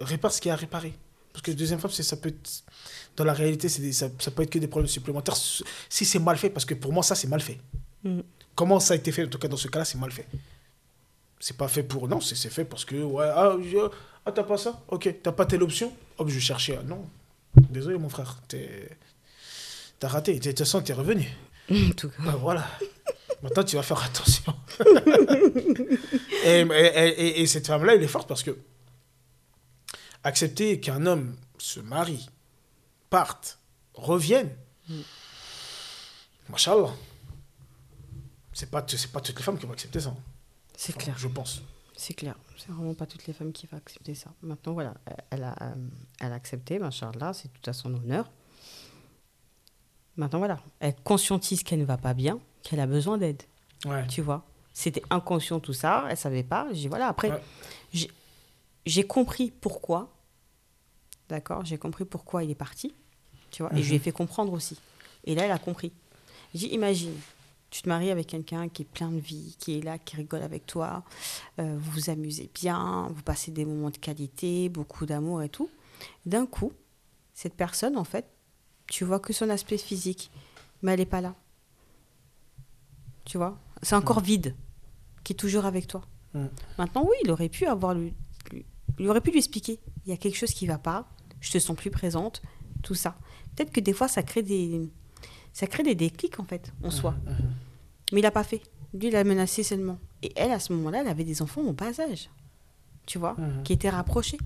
[0.00, 0.94] répare ce qu'il y a à réparer.
[1.34, 2.64] Parce que deuxième femme, ça peut être,
[3.14, 6.48] dans la réalité, ça, ça, peut être que des problèmes supplémentaires si c'est mal fait,
[6.48, 7.60] parce que pour moi, ça, c'est mal fait.
[8.04, 8.20] Mm.
[8.54, 10.26] Comment ça a été fait, en tout cas, dans ce cas-là, c'est mal fait.
[11.38, 12.08] C'est pas fait pour.
[12.08, 12.96] Non, c'est fait parce que.
[12.96, 13.54] Ouais, ah,
[14.24, 14.82] ah t'as pas ça?
[14.88, 15.92] Ok, t'as pas telle option?
[16.18, 16.78] Hop, je cherchais.
[16.84, 17.08] Non,
[17.70, 18.40] désolé, mon frère.
[19.98, 20.38] T'as raté.
[20.38, 21.28] De toute façon, t'es revenu.
[21.96, 22.22] tout cas.
[22.24, 22.66] Bah, voilà.
[23.42, 24.54] Maintenant, tu vas faire attention.
[26.44, 28.56] et, et, et, cette femme-là, elle est forte parce que
[30.24, 32.28] accepter qu'un homme se marie,
[33.10, 33.58] parte,
[33.94, 34.50] revienne,
[34.88, 35.00] mm.
[36.48, 36.92] machallah,
[38.52, 40.14] c'est pas, c'est pas toutes les femmes qui vont accepter ça.
[40.76, 41.14] C'est clair.
[41.18, 41.62] Je pense.
[41.96, 42.36] C'est clair.
[42.58, 44.30] C'est vraiment pas toutes les femmes qui vont accepter ça.
[44.42, 44.94] Maintenant, voilà,
[45.30, 45.74] elle a, euh,
[46.20, 48.30] elle a accepté, machallah, c'est tout à son honneur.
[50.16, 53.42] Maintenant, voilà, elle conscientise qu'elle ne va pas bien, qu'elle a besoin d'aide.
[53.84, 54.06] Ouais.
[54.06, 56.68] Tu vois C'était inconscient tout ça, elle savait pas.
[56.72, 57.42] J'ai voilà, après,
[58.84, 60.12] j'ai compris pourquoi
[61.28, 62.94] D'accord J'ai compris pourquoi il est parti.
[63.50, 64.04] Tu vois Et je lui ai mhm.
[64.04, 64.78] fait comprendre aussi.
[65.24, 65.92] Et là, elle a compris.
[66.54, 67.14] J'ai imagine,
[67.70, 70.42] tu te maries avec quelqu'un qui est plein de vie, qui est là, qui rigole
[70.42, 71.04] avec toi,
[71.58, 75.68] euh, vous vous amusez bien, vous passez des moments de qualité, beaucoup d'amour et tout.
[76.24, 76.72] D'un coup,
[77.34, 78.26] cette personne, en fait,
[78.86, 80.30] tu vois que son aspect physique,
[80.82, 81.34] mais elle n'est pas là.
[83.24, 83.58] Tu vois?
[83.82, 84.26] C'est encore mhm.
[84.26, 84.56] vide,
[85.24, 86.02] qui est toujours avec toi.
[86.76, 88.12] Maintenant, oui, il aurait pu avoir lui,
[88.98, 89.80] il aurait pu lui expliquer.
[90.04, 91.08] Il y a quelque chose qui ne va pas
[91.40, 92.42] je te sens plus présente,
[92.82, 93.16] tout ça.
[93.54, 94.90] Peut-être que des fois, ça crée des,
[95.56, 97.14] ça crée des déclics, en fait, en soi.
[98.12, 98.60] Mais il n'a pas fait.
[98.92, 99.98] Lui, il a menacé seulement.
[100.22, 102.28] Et elle, à ce moment-là, elle avait des enfants au bas âge,
[103.06, 104.36] tu vois, qui étaient rapprochés.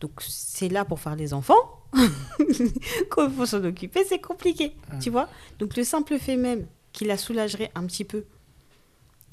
[0.00, 1.82] Donc, c'est là pour faire les enfants.
[3.10, 5.28] Quand il faut s'en occuper, c'est compliqué, tu vois.
[5.58, 8.24] Donc, le simple fait même qu'il la soulagerait un petit peu,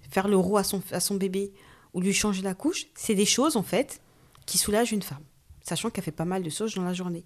[0.09, 1.53] faire le roi à son, à son bébé
[1.93, 4.01] ou lui changer la couche, c'est des choses, en fait,
[4.45, 5.23] qui soulagent une femme
[5.63, 7.23] sachant qu'elle fait pas mal de choses dans la journée.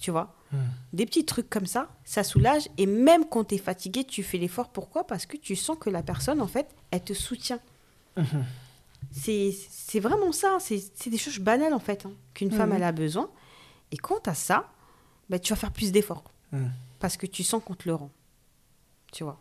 [0.00, 0.56] Tu vois hmm.
[0.94, 2.68] Des petits trucs comme ça, ça soulage.
[2.78, 4.70] Et même quand tu es fatigué, tu fais l'effort.
[4.70, 5.06] Pourquoi?
[5.06, 7.60] Parce que tu sens que la personne, en fait, elle te soutient.
[8.16, 8.24] Hmm.
[9.12, 10.58] C'est vraiment ça.
[10.60, 12.76] C'est des choses banales, en fait, hein, qu'une femme, hmm.
[12.76, 13.30] elle a besoin.
[13.92, 14.70] Et quant à ça,
[15.28, 16.24] bah, tu vas faire plus d'efforts.
[16.98, 18.10] Parce que tu sens qu'on te le rend.
[19.12, 19.40] Tu vois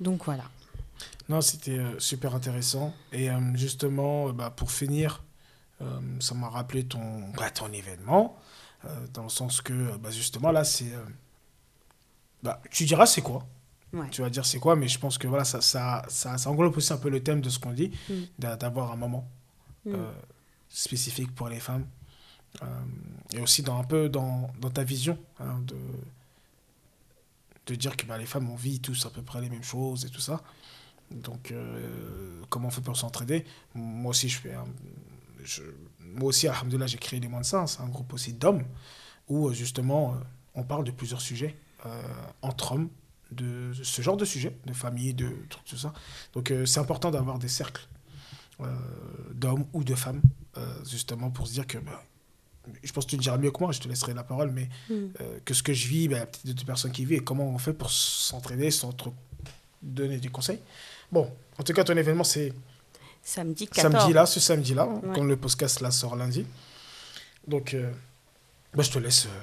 [0.00, 0.44] Donc voilà.
[1.28, 2.94] Non, c'était euh, super intéressant.
[3.12, 5.22] Et euh, justement, euh, bah, pour finir,
[5.82, 8.36] euh, ça m'a rappelé ton, bah, ton événement,
[9.12, 10.92] dans le sens que, bah, justement, là, c'est.
[10.92, 11.04] Euh,
[12.42, 13.46] bah, tu diras c'est quoi
[14.10, 16.76] Tu vas dire c'est quoi, mais je pense que voilà, ça, ça, ça, ça, englobe
[16.76, 18.56] aussi un peu le thème de ce qu'on dit, mm.
[18.56, 19.28] d'avoir un moment
[19.84, 19.94] mm.
[20.68, 21.86] spécifique pour les femmes.
[23.32, 25.76] et aussi dans, un peu dans, dans ta vision hein, de,
[27.66, 30.04] de dire que bah, les femmes, on vit tous à peu près les mêmes choses
[30.04, 30.42] et tout ça.
[31.12, 31.54] Donc,
[32.48, 34.64] comment on fait pour s'entraider Moi aussi, je fais un,
[36.14, 38.64] moi aussi, alhamdoulilah, j'ai créé les moins de sens, un groupe aussi d'hommes,
[39.28, 40.16] où euh, justement, euh,
[40.54, 41.56] on parle de plusieurs sujets
[41.86, 42.02] euh,
[42.42, 42.88] entre hommes,
[43.30, 45.92] de ce genre de sujets, de famille, de tout ça.
[46.34, 47.88] Donc c'est important d'avoir des cercles
[49.34, 50.20] d'hommes ou de femmes,
[50.88, 52.04] justement pour se dire que bah,
[52.82, 54.68] je pense que tu le diras mieux que moi, je te laisserai la parole, mais
[54.88, 54.92] Mm.
[55.20, 57.58] euh, que ce que je vis, ben, peut-être d'autres personnes qui vivent, et comment on
[57.58, 59.12] fait pour s'entraider, s'entre
[59.80, 60.60] donner des conseils.
[61.10, 62.52] Bon, en tout cas, ton événement, c'est
[63.22, 63.92] Samedi 14.
[63.92, 65.00] samedi là, ce samedi là, Ouais.
[65.14, 66.44] quand le podcast là sort lundi.
[67.46, 67.90] Donc, euh,
[68.74, 69.40] bah, je te laisse euh,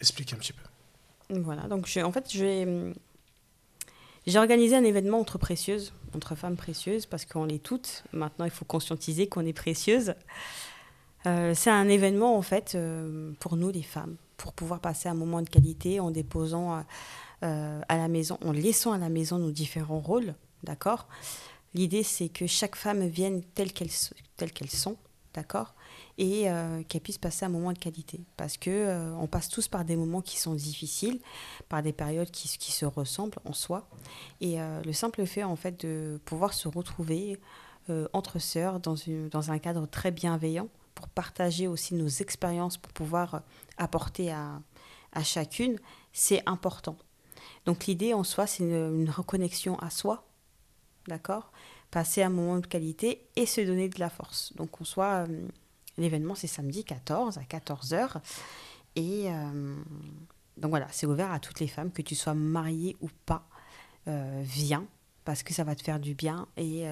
[0.00, 1.40] expliquer un petit peu.
[1.40, 2.66] Voilà, donc je, en fait, j'ai
[4.38, 8.04] organisé un événement entre précieuses, entre femmes précieuses, parce qu'on l'est toutes.
[8.12, 10.14] Maintenant, il faut conscientiser qu'on est précieuses.
[11.26, 15.14] Euh, c'est un événement, en fait, euh, pour nous, les femmes, pour pouvoir passer un
[15.14, 16.82] moment de qualité en déposant
[17.42, 21.08] euh, à la maison, en laissant à la maison nos différents rôles, d'accord?
[21.74, 23.90] L'idée, c'est que chaque femme vienne telle qu'elle
[24.52, 24.96] qu'elles sont,
[25.34, 25.74] d'accord?
[26.16, 28.20] Et euh, qu'elles puissent passer un moment de qualité.
[28.36, 31.20] Parce que euh, on passe tous par des moments qui sont difficiles,
[31.68, 33.88] par des périodes qui, qui se ressemblent en soi.
[34.40, 37.38] Et euh, le simple fait, en fait, de pouvoir se retrouver
[38.12, 42.92] entre sœurs dans, une, dans un cadre très bienveillant pour partager aussi nos expériences, pour
[42.92, 43.40] pouvoir
[43.78, 44.60] apporter à,
[45.12, 45.78] à chacune,
[46.12, 46.96] c'est important.
[47.64, 50.27] Donc l'idée en soi, c'est une, une reconnexion à soi,
[51.08, 51.50] d'accord
[51.90, 54.52] Passer un moment de qualité et se donner de la force.
[54.56, 55.48] Donc en soi, euh,
[55.96, 58.20] l'événement c'est samedi 14 à 14h.
[58.94, 59.76] Et euh,
[60.56, 63.48] donc voilà, c'est ouvert à toutes les femmes, que tu sois mariée ou pas,
[64.06, 64.86] euh, viens,
[65.24, 66.84] parce que ça va te faire du bien et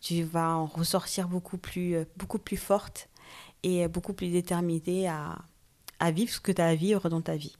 [0.00, 3.08] tu vas en ressortir beaucoup plus, beaucoup plus forte
[3.62, 5.38] et beaucoup plus déterminée à,
[5.98, 7.56] à vivre ce que tu as à vivre dans ta vie.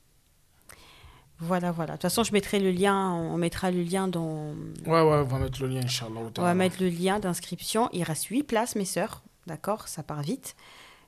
[1.40, 1.92] Voilà, voilà.
[1.92, 4.54] De toute façon, je mettrai le lien, on mettra le lien dans.
[4.86, 6.20] Ouais, ouais, on va mettre le lien, Inch'Allah.
[6.36, 7.88] On va mettre le lien d'inscription.
[7.92, 9.22] Il reste 8 places, mes sœurs.
[9.46, 10.56] D'accord Ça part vite.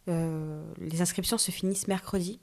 [0.09, 2.39] Euh, les inscriptions se finissent mercredi.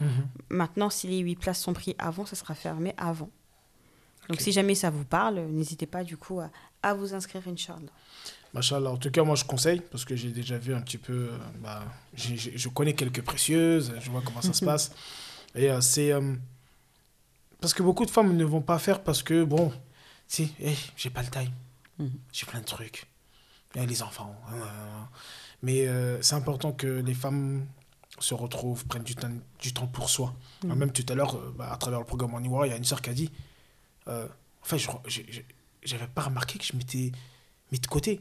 [0.00, 0.08] Mhm.
[0.50, 3.30] Maintenant, si les 8 places sont prises avant, ça sera fermé avant.
[4.28, 6.50] Donc, si jamais ça vous parle, n'hésitez pas du coup à,
[6.82, 7.90] à vous inscrire, Inch'Allah.
[8.54, 8.90] Machallah.
[8.90, 11.12] En tout cas, moi, je conseille, parce que j'ai déjà vu un petit peu.
[11.32, 11.82] euh, bah,
[12.14, 14.92] je connais quelques précieuses, je vois comment ça se passe.
[15.56, 16.12] Et euh, c'est.
[17.60, 19.72] Parce que beaucoup de femmes ne vont pas faire parce que, bon,
[20.26, 21.52] si, eh, j'ai pas le time.
[21.98, 22.10] Mhm.
[22.32, 23.06] J'ai plein de trucs.
[23.74, 24.34] Y a les enfants.
[24.48, 25.08] hein, hein, hein.
[25.62, 27.66] Mais euh, c'est important que les femmes
[28.20, 29.30] se retrouvent, prennent du temps,
[29.60, 30.34] du temps pour soi.
[30.64, 30.74] Mhm.
[30.74, 32.76] Même tout à l'heure, euh, bah, à travers le programme en Ivoire, il y a
[32.76, 33.30] une sœur qui a dit
[34.08, 34.26] euh,
[34.62, 34.78] En fait,
[35.82, 37.12] j'avais pas remarqué que je m'étais
[37.72, 38.20] mis de côté.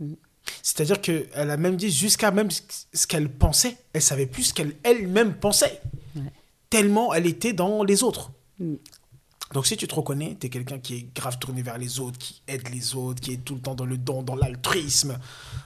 [0.00, 0.16] Mhm.
[0.62, 2.60] C'est-à-dire qu'elle a même dit jusqu'à même ce-
[2.92, 3.78] ce qu'elle pensait.
[3.94, 5.80] Elle savait plus ce qu'elle elle-même pensait.
[6.16, 6.22] Ouais.
[6.68, 8.30] Tellement elle était dans les autres.
[9.52, 12.18] Donc si tu te reconnais, tu es quelqu'un qui est grave tourné vers les autres,
[12.18, 15.18] qui aide les autres, qui est tout le temps dans le don, dans l'altruisme,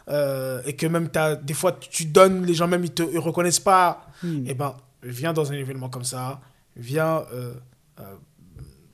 [0.09, 3.19] euh, et que même t'as, des fois tu donnes, les gens même ils te ils
[3.19, 4.43] reconnaissent pas, Hmm.
[4.49, 4.75] eh ben
[5.05, 6.41] viens dans un événement comme ça,
[6.77, 7.55] viens euh,
[8.01, 8.17] euh,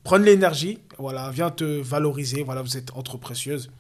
[0.03, 3.71] prendre l'énergie, voilà, viens te valoriser, voilà, vous êtes entre précieuses.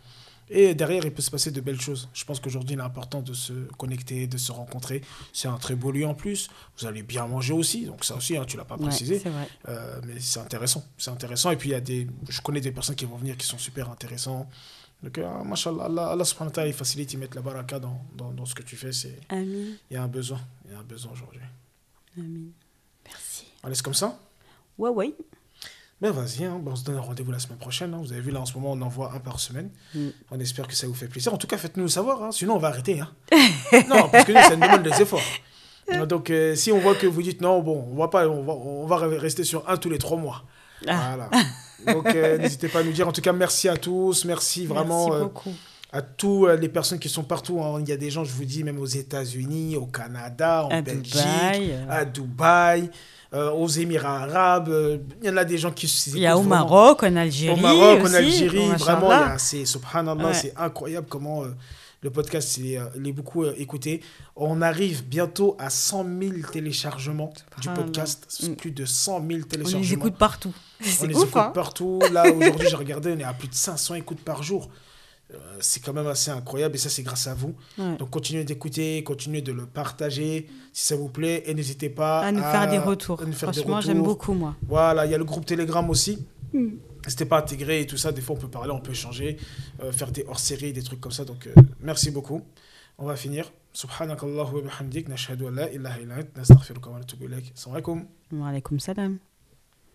[0.50, 2.08] Et derrière, il peut se passer de belles choses.
[2.12, 5.00] Je pense qu'aujourd'hui, il est important de se connecter, de se rencontrer.
[5.32, 6.50] C'est un très beau lieu en plus.
[6.78, 7.86] Vous allez bien manger aussi.
[7.86, 9.22] Donc ça aussi, hein, tu l'as pas précisé.
[9.68, 10.84] Euh, mais c'est intéressant.
[10.98, 11.50] C'est intéressant.
[11.50, 12.06] Et puis, il y a des...
[12.28, 14.48] je connais des personnes qui vont venir qui sont super intéressants.
[15.02, 18.30] Donc, euh, Allah, Allah subhanahu wa ta'ala, il facilite, il met la baraka dans, dans,
[18.30, 18.92] dans ce que tu fais.
[18.92, 19.18] C'est...
[19.32, 20.40] Il y a un besoin.
[20.66, 21.40] Il y a un besoin aujourd'hui.
[22.16, 22.50] Amin.
[23.06, 23.46] Merci.
[23.62, 24.18] On laisse comme ça?
[24.78, 25.14] Ouais, ouais.
[26.00, 26.60] Ben vas-y, hein.
[26.62, 27.94] Ben, on se donne rendez-vous la semaine prochaine.
[27.94, 28.00] hein.
[28.02, 29.70] Vous avez vu, là, en ce moment, on envoie un par semaine.
[29.94, 30.08] Mm.
[30.30, 31.32] On espère que ça vous fait plaisir.
[31.32, 32.22] En tout cas, faites-nous savoir.
[32.22, 32.30] hein.
[32.32, 33.00] Sinon, on va arrêter.
[33.00, 33.10] hein.
[33.88, 35.22] non, parce que nous, ça nous demande des efforts.
[36.08, 38.52] Donc, euh, si on voit que vous dites non, bon, on va, pas, on va,
[38.54, 40.44] on va rester sur un tous les trois mois.
[40.86, 41.14] Ah.
[41.16, 41.30] Voilà.
[41.92, 43.06] Donc, euh, n'hésitez pas à nous dire.
[43.08, 44.24] En tout cas, merci à tous.
[44.24, 45.52] Merci vraiment Merci euh, beaucoup.
[45.92, 47.62] à tous les personnes qui sont partout.
[47.62, 47.78] hein.
[47.80, 50.82] Il y a des gens, je vous dis, même aux États-Unis, au Canada, en À
[50.82, 51.78] Belgique, Dubaï.
[51.88, 52.90] à Dubaï,
[53.34, 54.68] euh, aux Émirats arabes.
[54.68, 56.42] euh, Il y en a des gens qui Il y a au.
[56.42, 57.52] Maroc, en Algérie.
[57.58, 58.14] Au Maroc, en aussi.
[58.16, 60.34] Algérie, Oh, vraiment, c'est subhanallah, Ouais.
[60.34, 61.48] c'est incroyable comment euh,
[62.02, 64.02] le podcast il est, il est beaucoup euh, écouté.
[64.36, 68.54] On arrive bientôt à 100 000 téléchargements du podcast, Mm.
[68.54, 69.80] plus de 100 000 On téléchargements.
[69.80, 70.52] les écoute partout.
[71.02, 71.50] On les ouf, écoute hein.
[71.54, 72.00] partout.
[72.12, 74.68] Là, aujourd'hui, j'ai regardé, on est à plus de 500 écoutes par jour.
[75.34, 77.54] Euh, c'est quand même assez incroyable et ça, c'est grâce à vous.
[77.78, 77.96] Ouais.
[77.96, 82.32] Donc, continuez d'écouter, continuez de le partager si ça vous plaît et n'hésitez pas À
[82.32, 83.20] nous faire des retours.
[83.22, 84.56] à nous faire des Franchement, j'aime beaucoup, moi.
[84.66, 86.26] Voilà, il y a le groupe Telegram aussi.
[86.52, 86.68] Mm.
[87.04, 88.12] N'hésitez pas à intégrer et tout ça.
[88.12, 89.36] Des fois, on peut parler, on peut échanger,
[89.82, 91.24] euh, faire des hors-séries, des trucs comme ça.
[91.24, 92.42] Donc, euh, merci beaucoup.
[92.98, 93.52] On va finir.
[93.72, 95.08] Subhanakallahu wa bihamdik.
[95.08, 96.36] Nashhadu an la ilaha illa ant.
[96.38, 97.52] Nastaghfiruka wa natubu ilayk.
[97.54, 98.04] Assalamu alaikum.
[98.32, 99.18] Wa alaykoum salam.